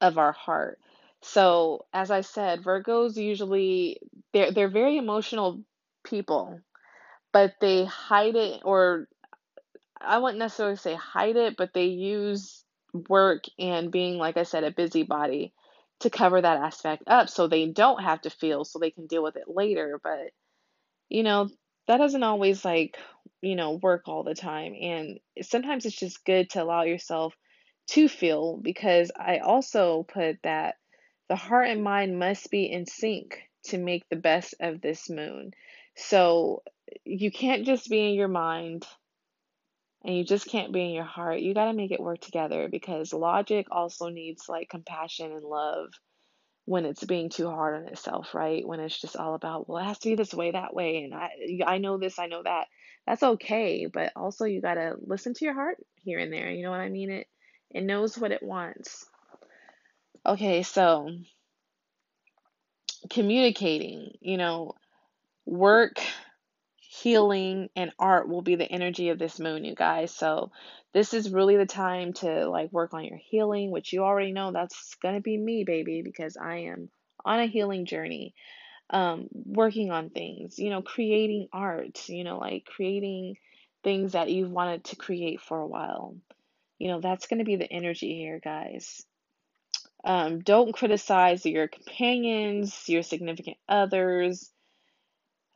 of 0.00 0.18
our 0.18 0.32
heart. 0.32 0.78
So, 1.22 1.86
as 1.92 2.10
I 2.10 2.20
said, 2.20 2.62
Virgos 2.62 3.16
usually 3.16 3.98
they're 4.32 4.52
they're 4.52 4.68
very 4.68 4.96
emotional 4.96 5.62
people, 6.04 6.60
but 7.32 7.54
they 7.60 7.84
hide 7.84 8.36
it 8.36 8.60
or 8.64 9.08
I 10.00 10.18
wouldn't 10.18 10.38
necessarily 10.38 10.76
say 10.76 10.94
hide 10.94 11.36
it, 11.36 11.56
but 11.56 11.72
they 11.72 11.86
use 11.86 12.64
work 13.08 13.44
and 13.58 13.90
being 13.90 14.18
like 14.18 14.36
I 14.36 14.44
said 14.44 14.64
a 14.64 14.70
busybody 14.70 15.52
to 16.00 16.10
cover 16.10 16.40
that 16.40 16.58
aspect 16.58 17.04
up 17.06 17.28
so 17.28 17.46
they 17.46 17.66
don't 17.68 18.02
have 18.02 18.20
to 18.22 18.30
feel 18.30 18.64
so 18.64 18.78
they 18.78 18.90
can 18.90 19.06
deal 19.06 19.22
with 19.22 19.36
it 19.36 19.48
later, 19.48 20.00
but 20.02 20.30
you 21.08 21.22
know, 21.22 21.48
that 21.86 21.98
doesn't 21.98 22.22
always 22.22 22.64
like, 22.64 22.96
you 23.42 23.56
know, 23.56 23.72
work 23.72 24.08
all 24.08 24.22
the 24.22 24.34
time 24.34 24.74
and 24.80 25.20
sometimes 25.42 25.84
it's 25.86 25.96
just 25.96 26.24
good 26.24 26.50
to 26.50 26.62
allow 26.62 26.82
yourself 26.82 27.34
to 27.88 28.08
feel 28.08 28.56
because 28.56 29.10
I 29.18 29.38
also 29.38 30.04
put 30.04 30.38
that 30.42 30.76
the 31.28 31.36
heart 31.36 31.68
and 31.68 31.82
mind 31.82 32.18
must 32.18 32.50
be 32.50 32.70
in 32.70 32.86
sync 32.86 33.38
to 33.64 33.78
make 33.78 34.08
the 34.08 34.16
best 34.16 34.54
of 34.60 34.80
this 34.80 35.08
moon. 35.10 35.52
So 35.96 36.62
you 37.04 37.30
can't 37.30 37.64
just 37.64 37.88
be 37.88 38.08
in 38.08 38.14
your 38.14 38.28
mind 38.28 38.86
and 40.04 40.14
you 40.16 40.24
just 40.24 40.48
can't 40.48 40.72
be 40.72 40.84
in 40.84 40.90
your 40.90 41.04
heart, 41.04 41.40
you 41.40 41.54
got 41.54 41.66
to 41.66 41.72
make 41.72 41.90
it 41.90 42.00
work 42.00 42.20
together 42.20 42.68
because 42.68 43.12
logic 43.12 43.66
also 43.70 44.08
needs 44.08 44.48
like 44.48 44.68
compassion 44.68 45.32
and 45.32 45.44
love 45.44 45.88
when 46.66 46.84
it's 46.86 47.04
being 47.04 47.28
too 47.28 47.48
hard 47.48 47.76
on 47.76 47.88
itself, 47.88 48.34
right? 48.34 48.66
When 48.66 48.80
it's 48.80 48.98
just 48.98 49.16
all 49.16 49.34
about, 49.34 49.68
well, 49.68 49.82
it 49.82 49.86
has 49.86 49.98
to 49.98 50.10
be 50.10 50.14
this 50.14 50.32
way, 50.32 50.50
that 50.52 50.74
way, 50.74 51.04
and 51.04 51.14
I 51.14 51.30
I 51.66 51.78
know 51.78 51.98
this, 51.98 52.18
I 52.18 52.26
know 52.26 52.42
that. 52.42 52.66
That's 53.06 53.22
okay, 53.22 53.86
but 53.86 54.12
also 54.16 54.46
you 54.46 54.62
got 54.62 54.74
to 54.74 54.94
listen 55.06 55.34
to 55.34 55.44
your 55.44 55.54
heart 55.54 55.76
here 56.02 56.18
and 56.18 56.32
there. 56.32 56.50
You 56.50 56.62
know 56.62 56.70
what 56.70 56.80
I 56.80 56.88
mean? 56.88 57.10
It 57.10 57.26
it 57.70 57.84
knows 57.84 58.16
what 58.16 58.32
it 58.32 58.42
wants. 58.42 59.06
Okay, 60.24 60.62
so 60.62 61.10
communicating, 63.10 64.12
you 64.20 64.38
know, 64.38 64.74
work 65.44 66.00
healing 67.04 67.68
and 67.76 67.92
art 67.98 68.30
will 68.30 68.40
be 68.40 68.56
the 68.56 68.64
energy 68.64 69.10
of 69.10 69.18
this 69.18 69.38
moon, 69.38 69.62
you 69.62 69.74
guys. 69.74 70.10
So 70.10 70.50
this 70.94 71.12
is 71.12 71.30
really 71.30 71.58
the 71.58 71.66
time 71.66 72.14
to 72.14 72.48
like 72.48 72.72
work 72.72 72.94
on 72.94 73.04
your 73.04 73.18
healing, 73.18 73.70
which 73.70 73.92
you 73.92 74.02
already 74.02 74.32
know 74.32 74.52
that's 74.52 74.96
gonna 75.02 75.20
be 75.20 75.36
me, 75.36 75.64
baby, 75.64 76.00
because 76.00 76.38
I 76.38 76.60
am 76.70 76.88
on 77.22 77.40
a 77.40 77.46
healing 77.46 77.84
journey. 77.84 78.34
Um, 78.88 79.28
working 79.32 79.90
on 79.90 80.10
things, 80.10 80.58
you 80.58 80.70
know, 80.70 80.80
creating 80.80 81.48
art, 81.52 82.08
you 82.08 82.24
know, 82.24 82.38
like 82.38 82.64
creating 82.64 83.36
things 83.82 84.12
that 84.12 84.30
you've 84.30 84.50
wanted 84.50 84.84
to 84.84 84.96
create 84.96 85.42
for 85.42 85.58
a 85.58 85.66
while. 85.66 86.16
You 86.78 86.88
know, 86.88 87.00
that's 87.00 87.26
gonna 87.26 87.44
be 87.44 87.56
the 87.56 87.70
energy 87.70 88.16
here, 88.16 88.40
guys. 88.42 89.04
Um, 90.04 90.40
don't 90.40 90.74
criticize 90.74 91.44
your 91.44 91.68
companions, 91.68 92.88
your 92.88 93.02
significant 93.02 93.58
others 93.68 94.50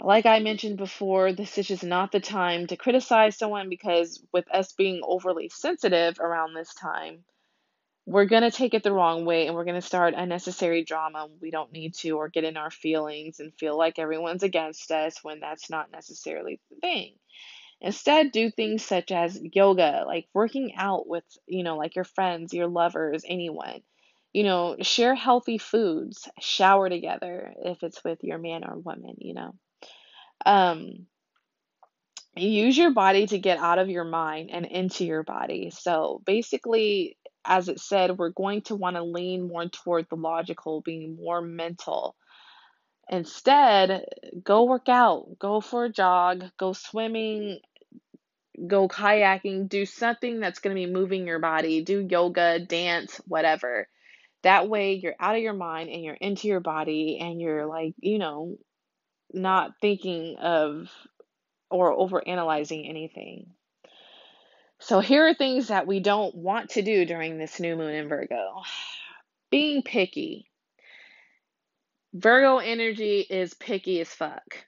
like 0.01 0.27
I 0.27 0.39
mentioned 0.39 0.77
before, 0.77 1.33
this 1.33 1.59
is 1.59 1.67
just 1.67 1.85
not 1.85 2.13
the 2.13 2.21
time 2.21 2.67
to 2.69 2.77
criticize 2.77 3.37
someone 3.37 3.69
because 3.69 4.23
with 4.33 4.47
us 4.53 4.73
being 4.73 5.01
overly 5.03 5.49
sensitive 5.49 6.21
around 6.21 6.55
this 6.55 6.73
time, 6.75 7.25
we're 8.07 8.25
going 8.25 8.43
to 8.43 8.51
take 8.51 8.75
it 8.75 8.83
the 8.83 8.93
wrong 8.93 9.27
way 9.27 9.47
and 9.47 9.55
we're 9.55 9.65
going 9.65 9.81
to 9.81 9.87
start 9.87 10.15
unnecessary 10.17 10.83
drama 10.83 11.29
we 11.43 11.51
don't 11.51 11.73
need 11.73 11.95
to 11.95 12.13
or 12.13 12.29
get 12.29 12.45
in 12.45 12.57
our 12.57 12.71
feelings 12.71 13.39
and 13.39 13.53
feel 13.59 13.77
like 13.77 13.99
everyone's 13.99 14.43
against 14.43 14.91
us 14.91 15.23
when 15.23 15.41
that's 15.41 15.69
not 15.69 15.91
necessarily 15.93 16.59
the 16.71 16.77
thing. 16.81 17.15
Instead, 17.81 18.33
do 18.33 18.51
things 18.51 18.85
such 18.85 19.13
as 19.13 19.41
yoga, 19.53 20.05
like 20.07 20.27
working 20.35 20.75
out 20.75 21.07
with, 21.07 21.25
you 21.47 21.63
know, 21.63 21.77
like 21.77 21.95
your 21.95 22.05
friends, 22.05 22.53
your 22.53 22.67
lovers, 22.67 23.25
anyone. 23.27 23.83
You 24.33 24.45
know, 24.45 24.77
share 24.81 25.15
healthy 25.15 25.59
foods, 25.59 26.29
shower 26.41 26.89
together 26.89 27.55
if 27.65 27.83
it's 27.83 28.03
with 28.05 28.23
your 28.23 28.39
man 28.39 28.65
or 28.65 28.79
woman, 28.79 29.17
you 29.19 29.35
know. 29.35 29.55
Um, 30.47 31.07
use 32.37 32.77
your 32.77 32.93
body 32.93 33.27
to 33.27 33.39
get 33.39 33.59
out 33.59 33.79
of 33.79 33.89
your 33.89 34.05
mind 34.05 34.51
and 34.53 34.67
into 34.67 35.05
your 35.05 35.23
body. 35.23 35.71
So 35.71 36.23
basically, 36.25 37.17
as 37.45 37.69
it 37.69 37.81
said, 37.81 38.17
we're 38.17 38.31
going 38.31 38.63
to 38.63 38.77
want 38.77 38.97
to 38.97 39.03
lean 39.03 39.49
more 39.49 39.69
toward 39.69 40.07
the 40.09 40.17
logical, 40.17 40.83
being 40.83 41.17
more 41.17 41.41
mental. 41.41 42.15
Instead, 43.11 44.05
go 44.45 44.65
work 44.65 44.89
out, 44.89 45.39
go 45.39 45.61
for 45.61 45.87
a 45.87 45.93
jog, 45.93 46.45
go 46.59 46.75
swimming, 46.75 47.59
go 48.67 48.89
kayaking, 48.89 49.69
do 49.69 49.87
something 49.87 50.41
that's 50.41 50.59
going 50.59 50.77
to 50.77 50.87
be 50.87 50.93
moving 50.93 51.27
your 51.27 51.39
body, 51.39 51.83
do 51.83 52.07
yoga, 52.09 52.59
dance, 52.59 53.21
whatever. 53.27 53.89
That 54.43 54.69
way, 54.69 54.95
you're 54.95 55.17
out 55.19 55.37
of 55.37 55.43
your 55.43 55.55
mind 55.55 55.89
and 55.89 56.03
you're 56.03 56.15
into 56.15 56.49
your 56.49 56.61
body 56.61 57.19
and 57.21 57.41
you're 57.41 57.67
like, 57.67 57.95
you 57.99 58.19
know, 58.19 58.59
not 59.33 59.73
thinking 59.81 60.37
of 60.37 60.91
or 61.71 61.93
over 61.93 62.27
analyzing 62.27 62.87
anything. 62.87 63.51
So, 64.81 65.01
here 65.01 65.27
are 65.27 65.35
things 65.35 65.69
that 65.69 65.87
we 65.87 66.01
don't 66.01 66.35
want 66.35 66.71
to 66.71 66.83
do 66.83 67.05
during 67.05 67.37
this 67.37 67.59
new 67.59 67.77
moon 67.77 67.95
in 67.95 68.09
Virgo 68.09 68.63
being 69.51 69.83
picky. 69.83 70.51
Virgo 72.13 72.59
energy 72.59 73.21
is 73.21 73.55
picky 73.55 74.01
as 74.01 74.09
fuck. 74.09 74.65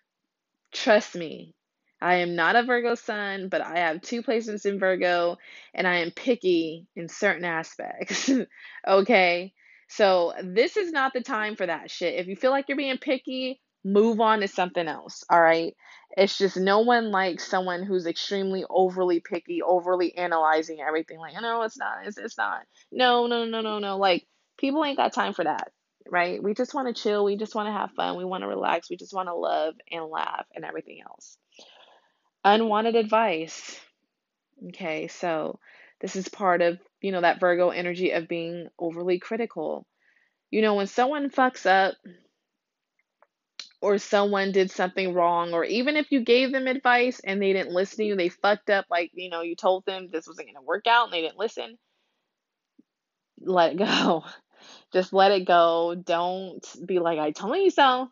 Trust 0.73 1.15
me. 1.15 1.55
I 2.03 2.17
am 2.17 2.35
not 2.35 2.57
a 2.57 2.63
Virgo 2.63 2.95
sun, 2.95 3.49
but 3.51 3.61
I 3.61 3.81
have 3.81 4.01
two 4.01 4.23
placements 4.23 4.65
in 4.65 4.79
Virgo 4.79 5.37
and 5.75 5.87
I 5.87 5.97
am 5.97 6.11
picky 6.11 6.87
in 6.97 7.09
certain 7.09 7.45
aspects. 7.45 8.31
okay? 8.89 9.53
So, 9.89 10.33
this 10.43 10.77
is 10.77 10.93
not 10.93 11.13
the 11.13 11.21
time 11.21 11.57
for 11.57 11.67
that 11.67 11.91
shit. 11.91 12.15
If 12.15 12.27
you 12.27 12.37
feel 12.37 12.53
like 12.53 12.67
you're 12.69 12.77
being 12.77 12.99
picky, 12.99 13.61
move 13.85 14.21
on 14.21 14.41
to 14.41 14.49
something 14.49 14.87
else. 14.87 15.25
All 15.31 15.41
right? 15.41 15.75
It's 16.17 16.37
just 16.37 16.57
no 16.57 16.81
one 16.81 17.11
likes 17.11 17.47
someone 17.47 17.85
who's 17.85 18.07
extremely 18.07 18.65
overly 18.69 19.21
picky, 19.21 19.63
overly 19.63 20.17
analyzing 20.17 20.81
everything. 20.81 21.19
Like, 21.19 21.35
no, 21.41 21.63
it's 21.63 21.79
not. 21.79 21.99
It's, 22.05 22.19
it's 22.19 22.37
not. 22.37 22.63
No, 22.91 23.27
no, 23.27 23.45
no, 23.45 23.61
no, 23.61 23.79
no. 23.79 23.97
Like, 23.97 24.27
people 24.59 24.85
ain't 24.85 24.97
got 24.97 25.13
time 25.13 25.35
for 25.35 25.45
that, 25.45 25.73
right? 26.09 26.43
We 26.43 26.55
just 26.55 26.75
want 26.75 26.95
to 26.95 27.03
chill. 27.03 27.25
We 27.25 27.37
just 27.37 27.55
want 27.55 27.69
to 27.69 27.73
have 27.73 27.93
fun. 27.93 28.17
We 28.17 28.25
want 28.25 28.43
to 28.43 28.49
relax. 28.49 28.91
We 28.91 28.97
just 28.97 29.15
want 29.15 29.29
to 29.29 29.35
love 29.35 29.75
and 29.91 30.07
laugh 30.07 30.47
and 30.55 30.65
everything 30.65 31.01
else. 31.09 31.39
Unwanted 32.45 32.97
advice. 32.97 33.79
Okay, 34.69 35.07
so 35.09 35.61
this 36.01 36.17
is 36.17 36.29
part 36.29 36.61
of, 36.61 36.79
you 37.01 37.13
know, 37.13 37.21
that 37.21 37.41
Virgo 37.41 37.71
energy 37.71 38.11
of 38.11 38.29
being 38.29 38.69
overly 38.79 39.19
critical. 39.19 39.87
You 40.51 40.63
know, 40.63 40.75
when 40.75 40.89
someone 40.89 41.31
fucks 41.31 41.67
up, 41.67 41.95
or 43.81 43.99
someone 43.99 44.53
did 44.53 44.71
something 44.71 45.15
wrong, 45.15 45.55
or 45.55 45.65
even 45.65 45.97
if 45.97 46.13
you 46.13 46.21
gave 46.21 46.53
them 46.53 46.67
advice 46.67 47.21
and 47.21 47.41
they 47.41 47.53
didn't 47.53 47.75
listen 47.75 47.99
to 47.99 48.05
you, 48.05 48.17
they 48.17 48.29
fucked 48.29 48.71
up, 48.71 48.87
like, 48.91 49.11
you 49.15 49.31
know, 49.31 49.41
you 49.41 49.57
told 49.57 49.87
them 49.87 50.09
this 50.11 50.27
wasn't 50.27 50.49
going 50.49 50.57
to 50.57 50.67
work 50.67 50.87
out 50.87 51.05
and 51.05 51.13
they 51.13 51.23
didn't 51.23 51.39
listen, 51.39 51.79
let 53.41 53.73
it 53.73 53.79
go. 53.79 54.25
Just 54.93 55.13
let 55.13 55.33
it 55.33 55.47
go. 55.47 55.95
Don't 55.95 56.65
be 56.85 56.99
like, 56.99 57.19
I 57.19 57.31
told 57.31 57.57
you 57.57 57.71
so. 57.71 58.11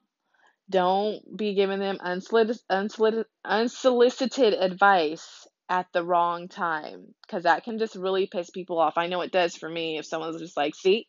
Don't 0.70 1.36
be 1.36 1.54
giving 1.54 1.78
them 1.78 1.98
unsolicited, 2.00 2.62
unsolicited, 2.70 3.26
unsolicited 3.44 4.54
advice 4.54 5.46
at 5.68 5.86
the 5.92 6.04
wrong 6.04 6.48
time 6.48 7.14
because 7.22 7.44
that 7.44 7.64
can 7.64 7.78
just 7.78 7.94
really 7.94 8.26
piss 8.26 8.50
people 8.50 8.78
off. 8.78 8.96
I 8.96 9.06
know 9.06 9.20
it 9.20 9.32
does 9.32 9.56
for 9.56 9.68
me 9.68 9.98
if 9.98 10.06
someone's 10.06 10.40
just 10.40 10.56
like, 10.56 10.74
see, 10.74 11.06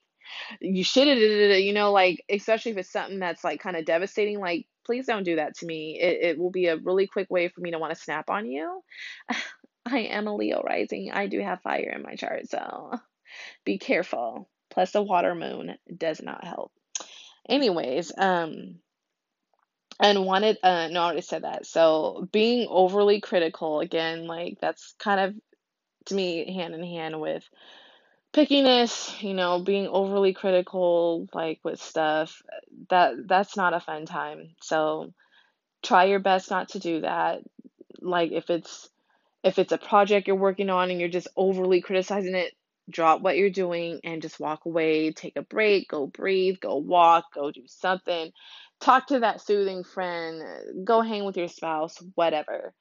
you 0.60 0.84
should 0.84 1.08
have, 1.08 1.18
you 1.18 1.74
know, 1.74 1.92
like, 1.92 2.24
especially 2.30 2.72
if 2.72 2.78
it's 2.78 2.92
something 2.92 3.20
that's 3.20 3.44
like 3.44 3.60
kind 3.60 3.76
of 3.76 3.86
devastating, 3.86 4.40
like, 4.40 4.68
please 4.86 5.06
don't 5.06 5.24
do 5.24 5.36
that 5.38 5.56
to 5.58 5.66
me. 5.66 6.00
It, 6.02 6.20
it 6.22 6.40
will 6.40 6.52
be 6.52 6.68
a 6.68 6.78
really 6.78 7.08
quick 7.08 7.30
way 7.30 7.48
for 7.50 7.62
me 7.62 7.72
to 7.72 7.80
want 7.80 7.94
to 7.94 8.02
snap 8.02 8.30
on 8.30 8.46
you. 8.46 8.82
I 9.86 10.00
am 10.00 10.28
a 10.28 10.36
Leo 10.36 10.62
rising. 10.62 11.12
I 11.12 11.28
do 11.28 11.40
have 11.42 11.62
fire 11.62 11.94
in 11.96 12.04
my 12.04 12.16
chart, 12.16 12.50
so 12.50 12.92
be 13.66 13.78
careful. 13.78 14.50
Plus, 14.70 14.92
the 14.92 15.02
water 15.02 15.34
moon 15.34 15.76
does 15.96 16.22
not 16.22 16.44
help. 16.44 16.72
Anyways, 17.48 18.12
um, 18.16 18.76
unwanted, 20.00 20.58
uh, 20.62 20.90
no, 20.90 21.02
I 21.02 21.06
already 21.06 21.22
said 21.22 21.44
that. 21.44 21.66
So, 21.66 22.28
being 22.32 22.68
overly 22.70 23.20
critical, 23.20 23.80
again, 23.80 24.28
like, 24.28 24.58
that's 24.62 24.94
kind 25.00 25.20
of 25.20 25.36
to 26.06 26.16
me 26.16 26.54
hand 26.54 26.74
in 26.74 26.84
hand 26.84 27.20
with 27.20 27.44
pickiness, 28.34 29.22
you 29.22 29.34
know, 29.34 29.60
being 29.60 29.88
overly 29.88 30.34
critical 30.34 31.28
like 31.34 31.60
with 31.64 31.82
stuff, 31.82 32.42
that 32.90 33.14
that's 33.28 33.58
not 33.58 33.74
a 33.74 33.80
fun 33.80 34.06
time. 34.06 34.50
So 34.62 35.14
try 35.82 36.06
your 36.06 36.20
best 36.20 36.50
not 36.50 36.70
to 36.70 36.80
do 36.80 37.02
that. 37.02 37.42
Like 38.02 38.32
if 38.32 38.50
it's 38.50 38.90
if 39.44 39.58
it's 39.60 39.72
a 39.72 39.78
project 39.78 40.28
you're 40.28 40.36
working 40.36 40.70
on 40.70 40.92
and 40.92 41.00
you're 41.00 41.10
just 41.10 41.30
overly 41.36 41.82
criticizing 41.82 42.36
it, 42.36 42.54
drop 42.90 43.22
what 43.22 43.38
you're 43.38 43.50
doing 43.50 44.00
and 44.04 44.22
just 44.22 44.40
walk 44.40 44.66
away, 44.66 45.12
take 45.12 45.38
a 45.38 45.42
break, 45.42 45.90
go 45.90 46.08
breathe, 46.08 46.60
go 46.60 46.78
walk, 46.78 47.26
go 47.34 47.52
do 47.52 47.64
something. 47.68 48.32
Talk 48.80 49.08
to 49.08 49.20
that 49.22 49.42
soothing 49.42 49.84
friend, 49.84 50.86
go 50.86 51.02
hang 51.02 51.26
with 51.26 51.38
your 51.38 51.48
spouse, 51.48 51.98
whatever. 52.16 52.74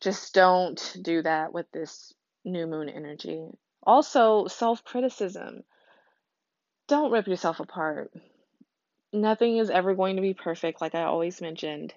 Just 0.00 0.34
don't 0.34 0.96
do 1.02 1.22
that 1.22 1.52
with 1.52 1.66
this 1.72 2.12
new 2.44 2.66
moon 2.66 2.88
energy. 2.88 3.48
Also, 3.84 4.46
self 4.46 4.84
criticism. 4.84 5.62
Don't 6.88 7.10
rip 7.12 7.26
yourself 7.26 7.60
apart. 7.60 8.12
Nothing 9.12 9.58
is 9.58 9.70
ever 9.70 9.94
going 9.94 10.16
to 10.16 10.22
be 10.22 10.34
perfect, 10.34 10.80
like 10.80 10.94
I 10.94 11.04
always 11.04 11.40
mentioned. 11.40 11.94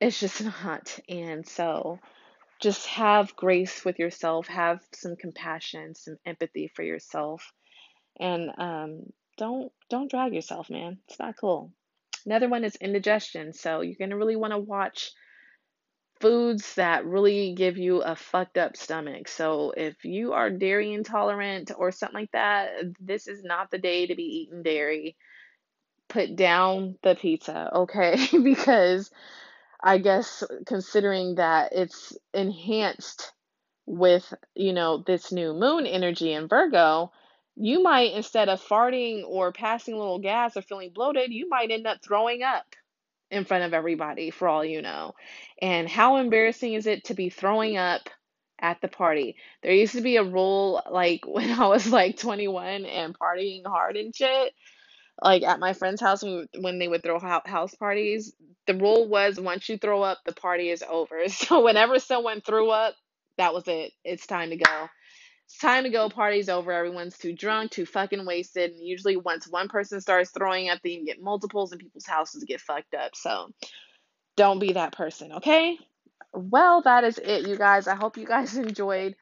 It's 0.00 0.18
just 0.18 0.42
not. 0.64 0.98
And 1.08 1.46
so, 1.46 1.98
just 2.60 2.86
have 2.88 3.36
grace 3.36 3.84
with 3.84 3.98
yourself, 3.98 4.46
have 4.48 4.80
some 4.94 5.16
compassion, 5.16 5.94
some 5.94 6.16
empathy 6.24 6.68
for 6.74 6.82
yourself, 6.82 7.52
and 8.18 8.50
um, 8.56 9.12
don't 9.36 9.72
don't 9.90 10.10
drag 10.10 10.32
yourself, 10.32 10.70
man. 10.70 10.98
It's 11.08 11.18
not 11.18 11.36
cool. 11.36 11.72
Another 12.24 12.48
one 12.48 12.64
is 12.64 12.76
indigestion. 12.76 13.52
So 13.52 13.82
you're 13.82 13.96
gonna 13.98 14.16
really 14.16 14.36
want 14.36 14.52
to 14.52 14.58
watch 14.58 15.12
foods 16.20 16.74
that 16.74 17.04
really 17.04 17.54
give 17.54 17.76
you 17.76 18.02
a 18.02 18.16
fucked 18.16 18.58
up 18.58 18.76
stomach. 18.76 19.28
So 19.28 19.72
if 19.76 20.04
you 20.04 20.32
are 20.32 20.50
dairy 20.50 20.92
intolerant 20.92 21.70
or 21.76 21.92
something 21.92 22.20
like 22.20 22.32
that, 22.32 22.70
this 23.00 23.26
is 23.26 23.44
not 23.44 23.70
the 23.70 23.78
day 23.78 24.06
to 24.06 24.14
be 24.14 24.22
eating 24.22 24.62
dairy. 24.62 25.16
Put 26.08 26.36
down 26.36 26.96
the 27.02 27.14
pizza, 27.14 27.70
okay? 27.74 28.16
because 28.42 29.10
I 29.82 29.98
guess 29.98 30.42
considering 30.66 31.36
that 31.36 31.72
it's 31.72 32.16
enhanced 32.32 33.32
with, 33.84 34.32
you 34.54 34.72
know, 34.72 35.02
this 35.06 35.32
new 35.32 35.52
moon 35.52 35.86
energy 35.86 36.32
in 36.32 36.48
Virgo, 36.48 37.12
you 37.56 37.82
might, 37.82 38.12
instead 38.12 38.48
of 38.48 38.62
farting 38.62 39.24
or 39.26 39.52
passing 39.52 39.94
a 39.94 39.98
little 39.98 40.18
gas 40.18 40.56
or 40.56 40.62
feeling 40.62 40.92
bloated, 40.94 41.32
you 41.32 41.48
might 41.48 41.70
end 41.70 41.86
up 41.86 41.98
throwing 42.02 42.42
up 42.42 42.66
in 43.30 43.44
front 43.44 43.64
of 43.64 43.74
everybody 43.74 44.30
for 44.30 44.48
all 44.48 44.64
you 44.64 44.82
know. 44.82 45.14
And 45.62 45.88
how 45.88 46.18
embarrassing 46.18 46.74
is 46.74 46.86
it 46.86 47.04
to 47.06 47.14
be 47.14 47.30
throwing 47.30 47.76
up 47.76 48.02
at 48.60 48.80
the 48.80 48.88
party? 48.88 49.36
There 49.62 49.72
used 49.74 49.94
to 49.94 50.02
be 50.02 50.16
a 50.16 50.24
rule 50.24 50.82
like 50.90 51.22
when 51.26 51.50
I 51.52 51.66
was 51.68 51.86
like 51.90 52.18
21 52.18 52.86
and 52.86 53.18
partying 53.18 53.66
hard 53.66 53.96
and 53.96 54.14
shit 54.14 54.52
like 55.22 55.42
at 55.42 55.60
my 55.60 55.72
friend's 55.72 56.00
house 56.00 56.22
when, 56.22 56.78
they 56.78 56.88
would 56.88 57.02
throw 57.02 57.18
house 57.46 57.74
parties 57.74 58.34
the 58.66 58.74
rule 58.74 59.08
was 59.08 59.40
once 59.40 59.68
you 59.68 59.78
throw 59.78 60.02
up 60.02 60.18
the 60.26 60.32
party 60.32 60.70
is 60.70 60.84
over 60.88 61.28
so 61.28 61.64
whenever 61.64 61.98
someone 61.98 62.40
threw 62.40 62.70
up 62.70 62.94
that 63.38 63.54
was 63.54 63.64
it 63.68 63.92
it's 64.04 64.26
time 64.26 64.50
to 64.50 64.56
go 64.56 64.88
it's 65.46 65.58
time 65.58 65.84
to 65.84 65.90
go 65.90 66.08
party's 66.08 66.48
over 66.48 66.72
everyone's 66.72 67.16
too 67.16 67.32
drunk 67.32 67.70
too 67.70 67.86
fucking 67.86 68.26
wasted 68.26 68.72
and 68.72 68.86
usually 68.86 69.16
once 69.16 69.48
one 69.48 69.68
person 69.68 70.00
starts 70.00 70.30
throwing 70.30 70.68
up 70.68 70.78
then 70.82 70.92
you 70.92 71.06
get 71.06 71.22
multiples 71.22 71.72
and 71.72 71.80
people's 71.80 72.06
houses 72.06 72.44
get 72.44 72.60
fucked 72.60 72.94
up 72.94 73.14
so 73.14 73.48
don't 74.36 74.58
be 74.58 74.72
that 74.72 74.92
person 74.92 75.32
okay? 75.32 75.78
Well 76.32 76.82
that 76.82 77.04
is 77.04 77.18
it 77.18 77.48
you 77.48 77.56
guys. 77.56 77.88
I 77.88 77.94
hope 77.94 78.18
you 78.18 78.26
guys 78.26 78.56
enjoyed 78.56 79.16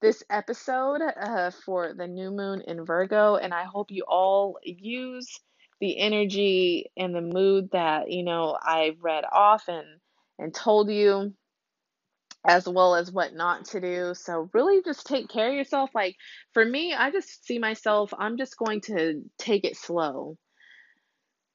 this 0.00 0.22
episode 0.30 1.00
uh, 1.00 1.50
for 1.50 1.94
the 1.94 2.06
new 2.06 2.30
moon 2.30 2.62
in 2.66 2.84
Virgo, 2.84 3.36
and 3.36 3.54
I 3.54 3.64
hope 3.64 3.90
you 3.90 4.04
all 4.06 4.58
use 4.64 5.38
the 5.80 5.98
energy 5.98 6.90
and 6.96 7.14
the 7.14 7.20
mood 7.20 7.70
that 7.72 8.10
you 8.10 8.24
know 8.24 8.56
I 8.60 8.96
read 9.00 9.24
off 9.30 9.68
and 9.68 9.86
and 10.38 10.54
told 10.54 10.90
you 10.90 11.34
as 12.44 12.68
well 12.68 12.94
as 12.94 13.10
what 13.10 13.34
not 13.34 13.66
to 13.66 13.80
do. 13.80 14.14
So 14.14 14.50
really 14.52 14.82
just 14.84 15.06
take 15.06 15.28
care 15.28 15.48
of 15.48 15.54
yourself. 15.54 15.90
Like 15.94 16.16
for 16.52 16.64
me, 16.64 16.92
I 16.92 17.10
just 17.10 17.44
see 17.46 17.58
myself 17.58 18.12
I'm 18.18 18.36
just 18.36 18.56
going 18.56 18.80
to 18.82 19.22
take 19.38 19.64
it 19.64 19.76
slow. 19.76 20.36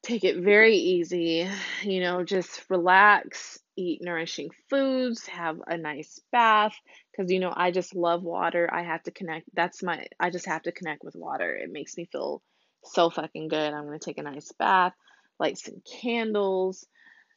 Take 0.02 0.24
it 0.24 0.38
very 0.38 0.76
easy, 0.76 1.48
you 1.82 2.00
know, 2.00 2.24
just 2.24 2.64
relax, 2.70 3.58
eat 3.76 4.00
nourishing 4.00 4.48
foods, 4.70 5.26
have 5.26 5.58
a 5.66 5.76
nice 5.76 6.20
bath, 6.30 6.74
because 7.10 7.32
you 7.32 7.40
know 7.40 7.52
I 7.54 7.72
just 7.72 7.96
love 7.96 8.22
water. 8.22 8.70
I 8.72 8.84
have 8.84 9.02
to 9.02 9.10
connect. 9.10 9.50
That's 9.54 9.82
my. 9.82 10.06
I 10.20 10.30
just 10.30 10.46
have 10.46 10.62
to 10.62 10.72
connect 10.72 11.02
with 11.02 11.16
water. 11.16 11.52
It 11.54 11.72
makes 11.72 11.96
me 11.96 12.08
feel 12.10 12.42
so 12.84 13.10
fucking 13.10 13.48
good. 13.48 13.72
I'm 13.72 13.86
gonna 13.86 13.98
take 13.98 14.18
a 14.18 14.22
nice 14.22 14.52
bath, 14.52 14.94
light 15.40 15.58
some 15.58 15.82
candles, 16.00 16.86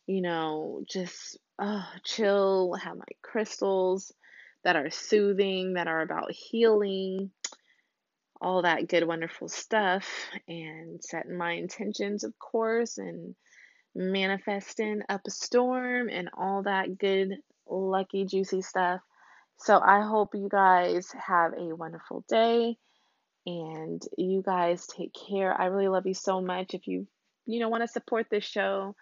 you 0.06 0.22
know, 0.22 0.84
just 0.88 1.40
uh, 1.62 1.84
chill. 2.04 2.74
Have 2.74 2.98
my 2.98 3.06
crystals 3.22 4.12
that 4.64 4.76
are 4.76 4.90
soothing, 4.90 5.76
that 5.76 5.88
are 5.88 6.02
about 6.02 6.32
healing, 6.32 7.32
all 8.42 8.64
that 8.64 8.88
good, 8.88 9.08
wonderful 9.08 9.48
stuff, 9.48 10.10
and 10.48 11.02
setting 11.04 11.38
my 11.38 11.54
intentions, 11.54 12.24
of 12.24 12.38
course, 12.40 12.98
and 12.98 13.36
manifesting 13.96 15.02
up 15.10 15.22
a 15.28 15.32
storm 15.32 16.10
and 16.10 16.30
all 16.38 16.64
that 16.64 16.98
good, 16.98 17.38
lucky, 17.70 18.26
juicy 18.26 18.62
stuff. 18.62 19.02
So 19.58 19.80
I 19.80 20.02
hope 20.02 20.34
you 20.34 20.50
guys 20.50 21.12
have 21.28 21.54
a 21.54 21.76
wonderful 21.76 22.26
day 22.28 22.78
and 23.46 24.02
you 24.18 24.42
guys 24.44 24.88
take 24.88 25.14
care. 25.30 25.54
I 25.54 25.66
really 25.66 25.88
love 25.88 26.08
you 26.08 26.14
so 26.14 26.42
much. 26.42 26.74
If 26.74 26.88
you 26.88 27.08
you 27.46 27.60
know 27.60 27.70
want 27.70 27.84
to 27.84 27.88
support 27.88 28.28
this 28.30 28.44
show 28.44 28.96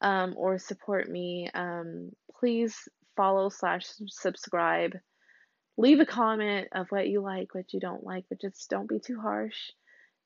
um, 0.00 0.34
or 0.36 0.58
support 0.58 1.08
me, 1.08 1.50
um, 1.54 2.10
please 2.38 2.88
follow 3.16 3.48
slash 3.48 3.86
subscribe. 4.08 4.96
Leave 5.76 6.00
a 6.00 6.06
comment 6.06 6.68
of 6.72 6.88
what 6.90 7.08
you 7.08 7.20
like, 7.20 7.54
what 7.54 7.72
you 7.72 7.80
don't 7.80 8.04
like, 8.04 8.24
but 8.28 8.40
just 8.40 8.68
don't 8.68 8.88
be 8.88 8.98
too 8.98 9.18
harsh. 9.18 9.70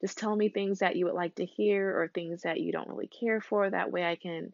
Just 0.01 0.19
tell 0.19 0.35
me 0.35 0.49
things 0.49 0.81
that 0.81 0.97
you 0.97 1.05
would 1.07 1.15
like 1.15 1.37
to 1.37 1.45
hear 1.45 1.89
or 1.89 2.09
things 2.09 2.43
that 2.43 2.61
you 2.61 2.73
don't 2.73 2.89
really 2.89 3.09
care 3.09 3.41
for. 3.41 3.69
That 3.69 3.93
way 3.93 4.05
I 4.05 4.17
can 4.17 4.53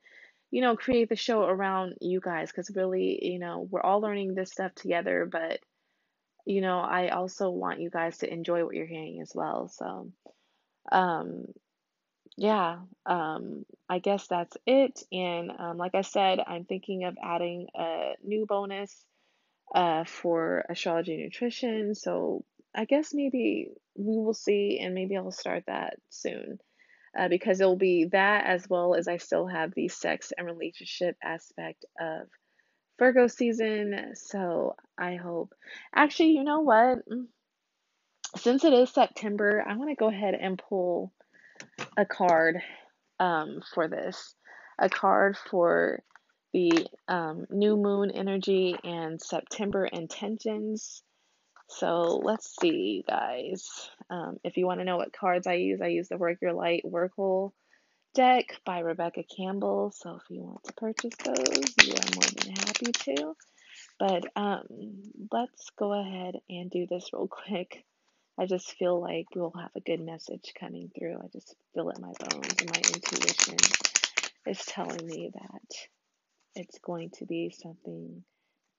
you 0.51 0.61
know, 0.61 0.77
create 0.77 1.09
the 1.09 1.17
show 1.17 1.45
around 1.45 1.95
you 2.01 2.21
guys 2.21 2.51
because 2.51 2.75
really, 2.75 3.25
you 3.25 3.39
know, 3.39 3.69
we're 3.71 3.83
all 3.83 4.01
learning 4.01 4.35
this 4.35 4.51
stuff 4.51 4.75
together, 4.75 5.29
but 5.31 5.61
you 6.45 6.61
know, 6.61 6.81
I 6.81 7.11
also 7.11 7.51
want 7.51 7.81
you 7.81 7.91
guys 7.91 8.19
to 8.19 8.33
enjoy 8.33 8.65
what 8.65 8.75
you're 8.75 8.87
hearing 8.87 9.21
as 9.21 9.33
well. 9.35 9.69
So, 9.69 10.11
um, 10.91 11.45
yeah, 12.37 12.79
um, 13.07 13.65
I 13.89 13.99
guess 13.99 14.27
that's 14.29 14.57
it. 14.67 15.03
And 15.13 15.51
um, 15.59 15.77
like 15.79 15.95
I 15.95 16.03
said, 16.03 16.41
I'm 16.47 16.65
thinking 16.65 17.05
of 17.05 17.17
adding 17.23 17.69
a 17.77 18.13
new 18.25 18.47
bonus 18.47 19.05
uh, 19.75 20.05
for 20.05 20.65
astrology 20.69 21.17
nutrition. 21.17 21.95
So 21.95 22.45
I 22.75 22.85
guess 22.85 23.13
maybe 23.15 23.71
we 23.97 24.17
will 24.17 24.35
see, 24.35 24.81
and 24.83 24.95
maybe 24.95 25.17
I'll 25.17 25.33
start 25.33 25.65
that 25.67 25.97
soon 26.11 26.59
uh, 27.19 27.29
because 27.29 27.61
it'll 27.61 27.77
be 27.77 28.07
that 28.13 28.47
as 28.47 28.69
well 28.69 28.95
as 28.95 29.09
I 29.09 29.19
still 29.19 29.47
have 29.47 29.75
the 29.75 29.89
sex 29.89 30.33
and 30.37 30.47
relationship 30.47 31.17
aspect 31.23 31.85
of 32.01 32.29
Virgo 32.99 33.27
season. 33.27 34.13
So 34.15 34.77
I 34.99 35.17
hope. 35.17 35.55
Actually, 35.95 36.31
you 36.31 36.45
know 36.45 36.61
what? 36.61 37.09
Mm, 37.09 37.27
since 38.37 38.65
it 38.65 38.73
is 38.73 38.91
September, 38.91 39.65
I 39.67 39.77
want 39.77 39.91
to 39.91 39.97
go 39.97 40.09
ahead 40.09 40.35
and 40.35 40.63
pull 40.69 41.13
a 41.97 42.05
card 42.05 42.57
um, 43.19 43.61
for 43.75 43.89
this. 43.89 44.35
A 44.79 44.89
card 44.89 45.37
for 45.51 46.03
the 46.53 46.87
um, 47.09 47.47
new 47.51 47.77
moon 47.77 48.11
energy 48.11 48.77
and 48.83 49.21
September 49.21 49.85
intentions. 49.85 51.03
So 51.69 52.21
let's 52.25 52.57
see, 52.61 53.05
guys. 53.07 53.69
Um, 54.09 54.39
if 54.43 54.57
you 54.57 54.67
want 54.67 54.81
to 54.81 54.85
know 54.85 54.97
what 54.97 55.13
cards 55.13 55.47
I 55.47 55.55
use, 55.55 55.81
I 55.81 55.89
use 55.89 56.09
the 56.09 56.17
Work 56.17 56.39
Your 56.43 56.53
Light 56.53 56.83
Oracle 56.85 57.55
deck 58.15 58.59
by 58.65 58.81
Rebecca 58.81 59.23
Campbell. 59.37 59.93
So 59.95 60.17
if 60.17 60.23
you 60.31 60.43
want 60.43 60.65
to 60.65 60.73
purchase 60.73 61.15
those, 61.25 61.75
you 61.85 61.95
are 61.95 62.15
more 62.15 62.31
than 62.37 62.57
happy 62.57 62.93
to. 62.93 63.35
But 63.99 64.25
um, 64.35 64.65
let's 65.31 65.71
go 65.79 65.93
ahead 65.93 66.37
and 66.49 66.71
do 66.71 66.87
this 66.89 67.11
real 67.13 67.29
quick. 67.47 67.85
I 68.41 68.47
just 68.47 68.73
feel 68.79 68.99
like 68.99 69.27
we'll 69.35 69.51
have 69.51 69.73
a 69.77 69.81
good 69.81 70.01
message 70.01 70.55
coming 70.59 70.91
through. 70.99 71.19
I 71.23 71.27
just 71.31 71.55
feel 71.75 71.91
it 71.91 71.99
in 71.99 72.03
my 72.03 72.13
bones 72.19 72.57
and 72.59 72.71
my 72.71 72.79
intuition 72.79 73.59
is 74.47 74.65
telling 74.65 75.07
me 75.07 75.31
that 75.35 75.75
it's 76.57 76.79
going 76.79 77.11
to 77.19 77.27
be 77.27 77.51
something 77.51 78.25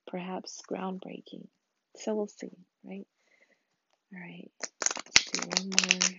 perhaps 0.08 0.64
groundbreaking. 0.68 1.46
So 1.96 2.16
we'll 2.16 2.26
see, 2.26 2.50
right? 2.84 3.06
All 4.12 4.20
right, 4.20 4.52
let's 4.60 5.32
do 5.32 5.48
one 5.48 5.70
more 5.70 6.10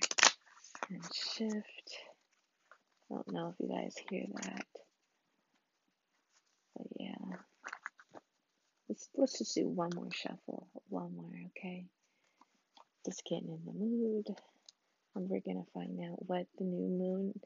and 0.91 1.03
shift. 1.13 1.99
I 3.11 3.15
don't 3.17 3.33
know 3.33 3.49
if 3.49 3.57
you 3.59 3.75
guys 3.75 3.97
hear 4.09 4.25
that, 4.35 4.67
but 6.77 6.87
yeah. 6.95 7.37
Let's 8.89 9.09
let's 9.17 9.39
just 9.39 9.57
do 9.57 9.67
one 9.67 9.91
more 9.97 10.13
shuffle, 10.13 10.69
one 10.89 11.17
more, 11.17 11.33
okay? 11.57 11.87
Just 13.05 13.25
getting 13.25 13.49
in 13.49 13.61
the 13.67 13.73
mood, 13.73 14.27
and 15.17 15.29
we're 15.29 15.41
gonna 15.45 15.67
find 15.75 15.99
out 16.01 16.25
what 16.27 16.47
the 16.59 16.65
new 16.65 16.89
moon 16.89 17.41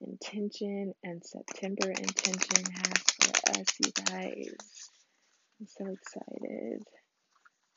intention 0.00 0.94
and 1.02 1.22
September 1.24 1.90
intention 1.90 2.72
has 2.72 3.02
for 3.20 3.60
us, 3.60 3.66
you 3.84 3.92
guys. 4.04 4.90
I'm 5.60 5.66
so 5.66 5.86
excited. 5.92 6.82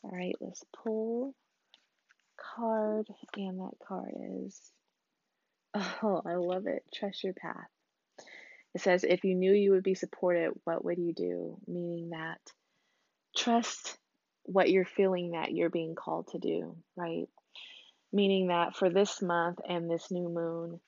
All 0.03 0.11
right, 0.11 0.35
let's 0.39 0.63
pull 0.83 1.35
card, 2.55 3.07
and 3.35 3.59
that 3.59 3.77
card 3.85 4.13
is 4.45 4.71
oh, 6.03 6.21
I 6.25 6.35
love 6.35 6.67
it. 6.67 6.83
Trust 6.93 7.23
your 7.23 7.33
path. 7.33 7.67
It 8.73 8.81
says, 8.81 9.03
if 9.03 9.23
you 9.23 9.35
knew 9.35 9.53
you 9.53 9.71
would 9.71 9.83
be 9.83 9.95
supported, 9.95 10.51
what 10.63 10.83
would 10.85 10.97
you 10.97 11.13
do? 11.13 11.57
Meaning 11.67 12.11
that 12.11 12.39
trust 13.35 13.97
what 14.47 14.69
you're 14.69 14.85
feeling 14.85 15.31
that 15.31 15.53
you're 15.53 15.69
being 15.69 15.93
called 15.93 16.29
to 16.29 16.39
do, 16.39 16.75
right? 16.95 17.27
Meaning 18.11 18.47
that 18.47 18.75
for 18.75 18.89
this 18.89 19.21
month 19.21 19.59
and 19.67 19.89
this 19.89 20.09
new 20.09 20.29
moon, 20.29 20.79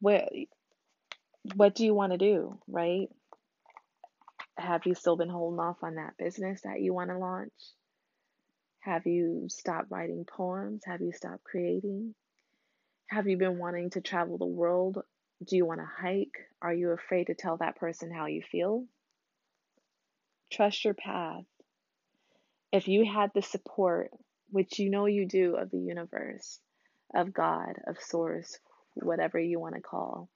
what 0.00 0.28
what 1.54 1.74
do 1.74 1.84
you 1.84 1.94
want 1.94 2.12
to 2.12 2.18
do, 2.18 2.58
right? 2.66 3.08
Have 4.56 4.86
you 4.86 4.94
still 4.94 5.16
been 5.16 5.28
holding 5.28 5.60
off 5.60 5.76
on 5.82 5.96
that 5.96 6.16
business 6.18 6.62
that 6.62 6.80
you 6.80 6.92
want 6.92 7.10
to 7.10 7.18
launch? 7.18 7.52
Have 8.80 9.06
you 9.06 9.46
stopped 9.48 9.90
writing 9.90 10.24
poems? 10.24 10.82
Have 10.86 11.00
you 11.00 11.12
stopped 11.12 11.44
creating? 11.44 12.14
Have 13.08 13.28
you 13.28 13.36
been 13.36 13.58
wanting 13.58 13.90
to 13.90 14.00
travel 14.00 14.38
the 14.38 14.46
world? 14.46 14.98
Do 15.46 15.56
you 15.56 15.66
want 15.66 15.80
to 15.80 15.86
hike? 15.86 16.36
Are 16.60 16.74
you 16.74 16.90
afraid 16.90 17.28
to 17.28 17.34
tell 17.34 17.58
that 17.58 17.76
person 17.76 18.10
how 18.10 18.26
you 18.26 18.42
feel? 18.42 18.84
Trust 20.50 20.84
your 20.84 20.94
path. 20.94 21.44
If 22.72 22.88
you 22.88 23.06
had 23.06 23.32
the 23.34 23.42
support, 23.42 24.10
which 24.50 24.78
you 24.78 24.90
know 24.90 25.06
you 25.06 25.26
do, 25.26 25.56
of 25.56 25.70
the 25.70 25.78
universe, 25.78 26.60
of 27.14 27.32
God, 27.34 27.74
of 27.86 27.98
Source, 28.00 28.58
whatever 28.94 29.38
you 29.38 29.60
want 29.60 29.76
to 29.76 29.80
call, 29.82 30.30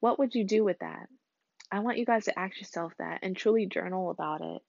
what 0.00 0.18
would 0.18 0.34
you 0.34 0.44
do 0.44 0.64
with 0.64 0.78
that? 0.80 1.08
I 1.72 1.80
want 1.80 1.98
you 1.98 2.06
guys 2.06 2.26
to 2.26 2.38
ask 2.38 2.58
yourself 2.58 2.92
that 2.98 3.20
and 3.22 3.36
truly 3.36 3.66
journal 3.66 4.10
about 4.10 4.42
it 4.42 4.62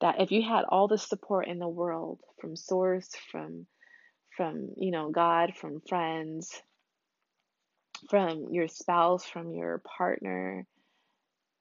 That 0.00 0.20
if 0.20 0.30
you 0.30 0.42
had 0.42 0.64
all 0.68 0.88
the 0.88 0.98
support 0.98 1.48
in 1.48 1.58
the 1.58 1.68
world 1.68 2.20
from 2.40 2.56
source, 2.56 3.08
from 3.30 3.66
from 4.36 4.70
you 4.76 4.90
know 4.92 5.10
God, 5.10 5.54
from 5.56 5.80
friends, 5.88 6.62
from 8.10 8.48
your 8.52 8.68
spouse, 8.68 9.24
from 9.24 9.52
your 9.52 9.82
partner, 9.98 10.66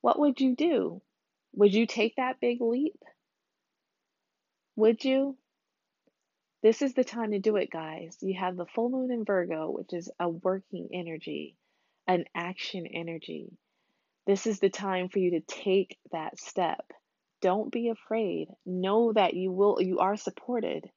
what 0.02 0.20
would 0.20 0.42
you 0.42 0.56
do? 0.56 1.02
Would 1.56 1.74
you 1.74 1.88
take 1.88 2.18
that 2.18 2.40
big 2.42 2.62
leap? 2.62 2.96
Would 4.78 5.04
you? 5.04 5.36
This 6.62 6.82
is 6.82 6.94
the 6.94 7.04
time 7.04 7.32
to 7.32 7.40
do 7.40 7.56
it, 7.56 7.72
guys. 7.72 8.16
You 8.22 8.40
have 8.40 8.56
the 8.56 8.68
full 8.68 8.90
moon 8.90 9.12
in 9.12 9.26
Virgo, 9.26 9.72
which 9.72 9.92
is 9.92 10.10
a 10.20 10.30
working 10.30 10.90
energy, 10.94 11.58
an 12.08 12.26
action 12.36 12.86
energy. 12.88 13.58
This 14.28 14.46
is 14.46 14.60
the 14.60 14.70
time 14.70 15.10
for 15.10 15.18
you 15.18 15.32
to 15.32 15.42
take 15.42 15.98
that 16.12 16.40
step. 16.40 16.86
Don't 17.42 17.72
be 17.72 17.90
afraid. 17.90 18.50
Know 18.66 19.14
that 19.14 19.34
you 19.34 19.52
will 19.52 19.82
you 19.82 20.00
are 20.00 20.16
supported. 20.16 20.90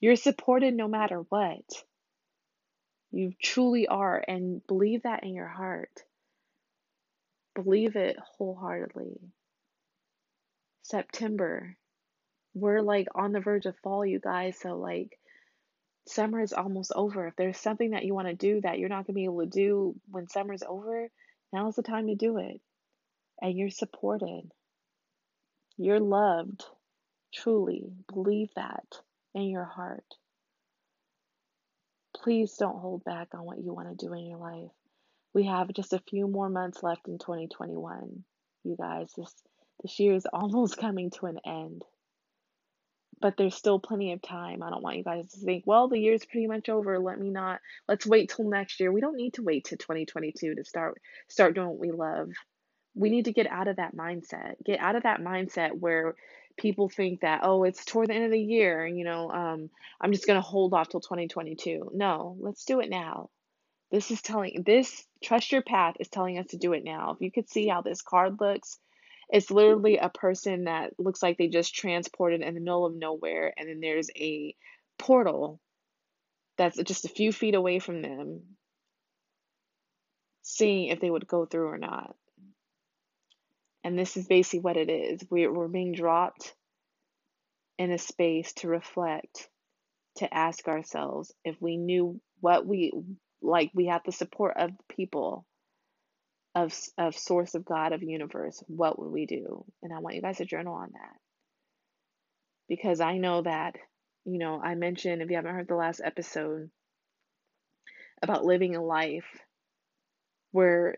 You're 0.00 0.16
supported 0.16 0.74
no 0.74 0.86
matter 0.86 1.20
what. 1.28 1.64
You 3.10 3.32
truly 3.42 3.86
are 3.86 4.22
and 4.26 4.66
believe 4.66 5.04
that 5.04 5.24
in 5.24 5.34
your 5.34 5.48
heart. 5.48 6.02
Believe 7.54 7.96
it 7.96 8.16
wholeheartedly. 8.36 9.18
September. 10.82 11.78
We're 12.54 12.82
like 12.82 13.08
on 13.14 13.32
the 13.32 13.40
verge 13.40 13.66
of 13.66 13.76
fall, 13.82 14.06
you 14.06 14.20
guys, 14.20 14.56
so 14.58 14.76
like 14.76 15.18
summer 16.06 16.40
is 16.40 16.52
almost 16.52 16.92
over. 16.94 17.26
If 17.26 17.36
there's 17.36 17.58
something 17.58 17.90
that 17.90 18.04
you 18.04 18.14
want 18.14 18.28
to 18.28 18.34
do 18.34 18.60
that 18.60 18.78
you're 18.78 18.88
not 18.88 19.06
going 19.06 19.06
to 19.06 19.12
be 19.14 19.24
able 19.24 19.40
to 19.40 19.46
do 19.46 19.94
when 20.10 20.28
summer's 20.28 20.62
over, 20.62 21.08
now's 21.52 21.76
the 21.76 21.82
time 21.82 22.08
to 22.08 22.14
do 22.14 22.38
it. 22.38 22.60
And 23.40 23.56
you're 23.56 23.70
supported. 23.70 24.50
You're 25.76 26.00
loved. 26.00 26.64
Truly. 27.32 27.92
Believe 28.12 28.50
that 28.54 28.86
in 29.34 29.44
your 29.44 29.64
heart. 29.64 30.04
Please 32.16 32.56
don't 32.56 32.78
hold 32.78 33.04
back 33.04 33.28
on 33.34 33.44
what 33.44 33.58
you 33.58 33.74
want 33.74 33.88
to 33.98 34.06
do 34.06 34.12
in 34.14 34.26
your 34.26 34.38
life. 34.38 34.70
We 35.34 35.46
have 35.46 35.72
just 35.72 35.92
a 35.92 36.02
few 36.08 36.28
more 36.28 36.48
months 36.48 36.82
left 36.82 37.08
in 37.08 37.18
2021. 37.18 38.24
You 38.62 38.76
guys, 38.76 39.12
this 39.16 39.34
this 39.82 39.98
year 39.98 40.14
is 40.14 40.26
almost 40.32 40.78
coming 40.78 41.10
to 41.10 41.26
an 41.26 41.38
end 41.44 41.82
but 43.20 43.36
there's 43.36 43.54
still 43.54 43.78
plenty 43.78 44.12
of 44.12 44.22
time. 44.22 44.62
I 44.62 44.70
don't 44.70 44.82
want 44.82 44.96
you 44.96 45.04
guys 45.04 45.30
to 45.32 45.40
think, 45.40 45.64
well, 45.66 45.88
the 45.88 45.98
year's 45.98 46.24
pretty 46.24 46.46
much 46.46 46.68
over. 46.68 46.98
Let 46.98 47.18
me 47.18 47.30
not. 47.30 47.60
Let's 47.88 48.06
wait 48.06 48.32
till 48.34 48.48
next 48.48 48.80
year. 48.80 48.92
We 48.92 49.00
don't 49.00 49.16
need 49.16 49.34
to 49.34 49.42
wait 49.42 49.66
to 49.66 49.76
2022 49.76 50.54
to 50.54 50.64
start 50.64 51.00
start 51.28 51.54
doing 51.54 51.68
what 51.68 51.78
we 51.78 51.92
love. 51.92 52.30
We 52.94 53.10
need 53.10 53.26
to 53.26 53.32
get 53.32 53.50
out 53.50 53.68
of 53.68 53.76
that 53.76 53.96
mindset. 53.96 54.54
Get 54.64 54.80
out 54.80 54.96
of 54.96 55.02
that 55.02 55.20
mindset 55.20 55.72
where 55.72 56.14
people 56.56 56.88
think 56.88 57.20
that 57.20 57.40
oh, 57.42 57.64
it's 57.64 57.84
toward 57.84 58.08
the 58.08 58.14
end 58.14 58.24
of 58.24 58.30
the 58.30 58.40
year. 58.40 58.84
And 58.84 58.98
you 58.98 59.04
know, 59.04 59.30
um, 59.30 59.70
I'm 60.00 60.12
just 60.12 60.26
gonna 60.26 60.40
hold 60.40 60.74
off 60.74 60.88
till 60.88 61.00
2022. 61.00 61.90
No, 61.94 62.36
let's 62.40 62.64
do 62.64 62.80
it 62.80 62.90
now. 62.90 63.30
This 63.90 64.10
is 64.10 64.22
telling 64.22 64.62
this 64.66 65.04
trust 65.22 65.52
your 65.52 65.62
path 65.62 65.96
is 66.00 66.08
telling 66.08 66.38
us 66.38 66.46
to 66.48 66.56
do 66.56 66.72
it 66.72 66.84
now. 66.84 67.12
If 67.12 67.20
you 67.20 67.30
could 67.30 67.48
see 67.48 67.68
how 67.68 67.82
this 67.82 68.02
card 68.02 68.40
looks, 68.40 68.78
it's 69.34 69.50
literally 69.50 69.98
a 69.98 70.08
person 70.08 70.64
that 70.64 70.92
looks 70.96 71.20
like 71.20 71.36
they 71.36 71.48
just 71.48 71.74
transported 71.74 72.40
in 72.40 72.54
the 72.54 72.60
middle 72.60 72.86
of 72.86 72.94
nowhere, 72.94 73.52
and 73.56 73.68
then 73.68 73.80
there's 73.80 74.08
a 74.14 74.54
portal 74.96 75.58
that's 76.56 76.80
just 76.84 77.04
a 77.04 77.08
few 77.08 77.32
feet 77.32 77.56
away 77.56 77.80
from 77.80 78.00
them, 78.00 78.42
seeing 80.42 80.86
if 80.86 81.00
they 81.00 81.10
would 81.10 81.26
go 81.26 81.46
through 81.46 81.66
or 81.66 81.78
not. 81.78 82.14
And 83.82 83.98
this 83.98 84.16
is 84.16 84.28
basically 84.28 84.60
what 84.60 84.76
it 84.76 84.88
is. 84.88 85.20
We're, 85.28 85.52
we're 85.52 85.66
being 85.66 85.94
dropped 85.94 86.54
in 87.76 87.90
a 87.90 87.98
space 87.98 88.52
to 88.58 88.68
reflect, 88.68 89.48
to 90.18 90.32
ask 90.32 90.68
ourselves 90.68 91.32
if 91.44 91.56
we 91.60 91.76
knew 91.76 92.20
what 92.40 92.64
we 92.64 92.92
like, 93.42 93.72
we 93.74 93.86
have 93.86 94.02
the 94.06 94.12
support 94.12 94.54
of 94.58 94.70
people 94.94 95.44
of 96.54 96.72
of 96.98 97.16
source 97.16 97.54
of 97.54 97.64
God 97.64 97.92
of 97.92 98.02
universe, 98.02 98.62
what 98.66 98.98
would 98.98 99.10
we 99.10 99.26
do? 99.26 99.64
And 99.82 99.92
I 99.92 99.98
want 99.98 100.16
you 100.16 100.22
guys 100.22 100.38
to 100.38 100.44
journal 100.44 100.74
on 100.74 100.90
that. 100.92 101.16
Because 102.68 103.00
I 103.00 103.18
know 103.18 103.42
that, 103.42 103.76
you 104.24 104.38
know, 104.38 104.60
I 104.60 104.74
mentioned 104.74 105.20
if 105.20 105.30
you 105.30 105.36
haven't 105.36 105.54
heard 105.54 105.68
the 105.68 105.74
last 105.74 106.00
episode 106.02 106.70
about 108.22 108.44
living 108.44 108.74
a 108.76 108.82
life 108.82 109.26
where 110.52 110.96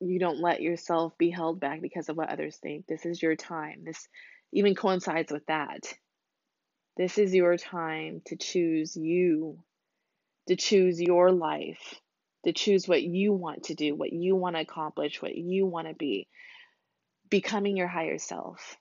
you 0.00 0.18
don't 0.18 0.40
let 0.40 0.60
yourself 0.60 1.16
be 1.16 1.30
held 1.30 1.60
back 1.60 1.80
because 1.80 2.08
of 2.08 2.16
what 2.16 2.28
others 2.28 2.56
think. 2.56 2.86
This 2.86 3.06
is 3.06 3.22
your 3.22 3.36
time. 3.36 3.82
This 3.84 4.08
even 4.52 4.74
coincides 4.74 5.32
with 5.32 5.46
that. 5.46 5.80
This 6.96 7.16
is 7.18 7.34
your 7.34 7.56
time 7.56 8.22
to 8.26 8.36
choose 8.36 8.96
you, 8.96 9.58
to 10.48 10.56
choose 10.56 11.00
your 11.00 11.30
life, 11.30 11.94
to 12.46 12.52
choose 12.52 12.86
what 12.86 13.02
you 13.02 13.32
want 13.32 13.64
to 13.64 13.74
do, 13.74 13.94
what 13.96 14.12
you 14.12 14.36
want 14.36 14.54
to 14.54 14.62
accomplish, 14.62 15.20
what 15.20 15.34
you 15.34 15.66
want 15.66 15.88
to 15.88 15.94
be, 15.94 16.28
becoming 17.28 17.76
your 17.76 17.88
higher 17.88 18.18
self. 18.18 18.76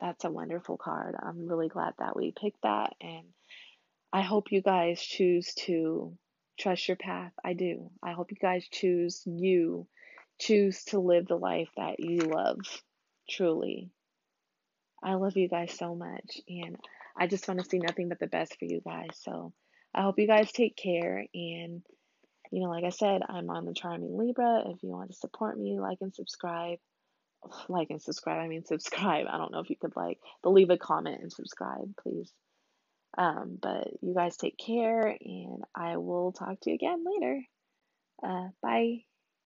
That's 0.00 0.24
a 0.24 0.30
wonderful 0.30 0.78
card. 0.78 1.14
I'm 1.22 1.46
really 1.46 1.68
glad 1.68 1.92
that 1.98 2.16
we 2.16 2.32
picked 2.32 2.62
that. 2.62 2.94
And 3.00 3.26
I 4.10 4.22
hope 4.22 4.52
you 4.52 4.62
guys 4.62 5.02
choose 5.02 5.52
to 5.66 6.16
trust 6.58 6.88
your 6.88 6.96
path. 6.96 7.32
I 7.44 7.52
do. 7.52 7.90
I 8.02 8.12
hope 8.12 8.30
you 8.30 8.38
guys 8.40 8.66
choose 8.70 9.22
you, 9.26 9.86
choose 10.40 10.82
to 10.84 10.98
live 10.98 11.26
the 11.26 11.36
life 11.36 11.68
that 11.76 12.00
you 12.00 12.20
love, 12.20 12.60
truly. 13.28 13.90
I 15.02 15.14
love 15.14 15.36
you 15.36 15.48
guys 15.48 15.76
so 15.76 15.94
much. 15.94 16.40
And 16.48 16.76
I 17.18 17.26
just 17.26 17.46
want 17.46 17.60
to 17.60 17.68
see 17.68 17.78
nothing 17.78 18.08
but 18.08 18.18
the 18.18 18.26
best 18.26 18.58
for 18.58 18.64
you 18.64 18.80
guys. 18.82 19.10
So, 19.22 19.52
I 19.96 20.02
hope 20.02 20.18
you 20.18 20.26
guys 20.26 20.52
take 20.52 20.76
care. 20.76 21.24
And, 21.34 21.82
you 22.52 22.62
know, 22.62 22.68
like 22.68 22.84
I 22.84 22.90
said, 22.90 23.22
I'm 23.28 23.48
on 23.50 23.64
the 23.64 23.74
Charming 23.74 24.16
Libra. 24.16 24.64
If 24.66 24.82
you 24.82 24.90
want 24.90 25.10
to 25.10 25.16
support 25.16 25.58
me, 25.58 25.80
like 25.80 25.98
and 26.00 26.14
subscribe. 26.14 26.78
Like 27.68 27.90
and 27.90 28.02
subscribe. 28.02 28.40
I 28.40 28.48
mean, 28.48 28.64
subscribe. 28.64 29.26
I 29.30 29.38
don't 29.38 29.52
know 29.52 29.60
if 29.60 29.70
you 29.70 29.76
could 29.76 29.94
like, 29.94 30.18
but 30.42 30.50
leave 30.50 30.70
a 30.70 30.78
comment 30.78 31.20
and 31.22 31.32
subscribe, 31.32 31.94
please. 32.02 32.32
Um, 33.16 33.58
but 33.60 33.88
you 34.02 34.14
guys 34.14 34.36
take 34.36 34.58
care, 34.58 35.16
and 35.20 35.62
I 35.74 35.96
will 35.96 36.32
talk 36.32 36.60
to 36.60 36.70
you 36.70 36.74
again 36.74 37.04
later. 37.04 37.42
Uh, 38.22 38.48
bye. 38.62 39.04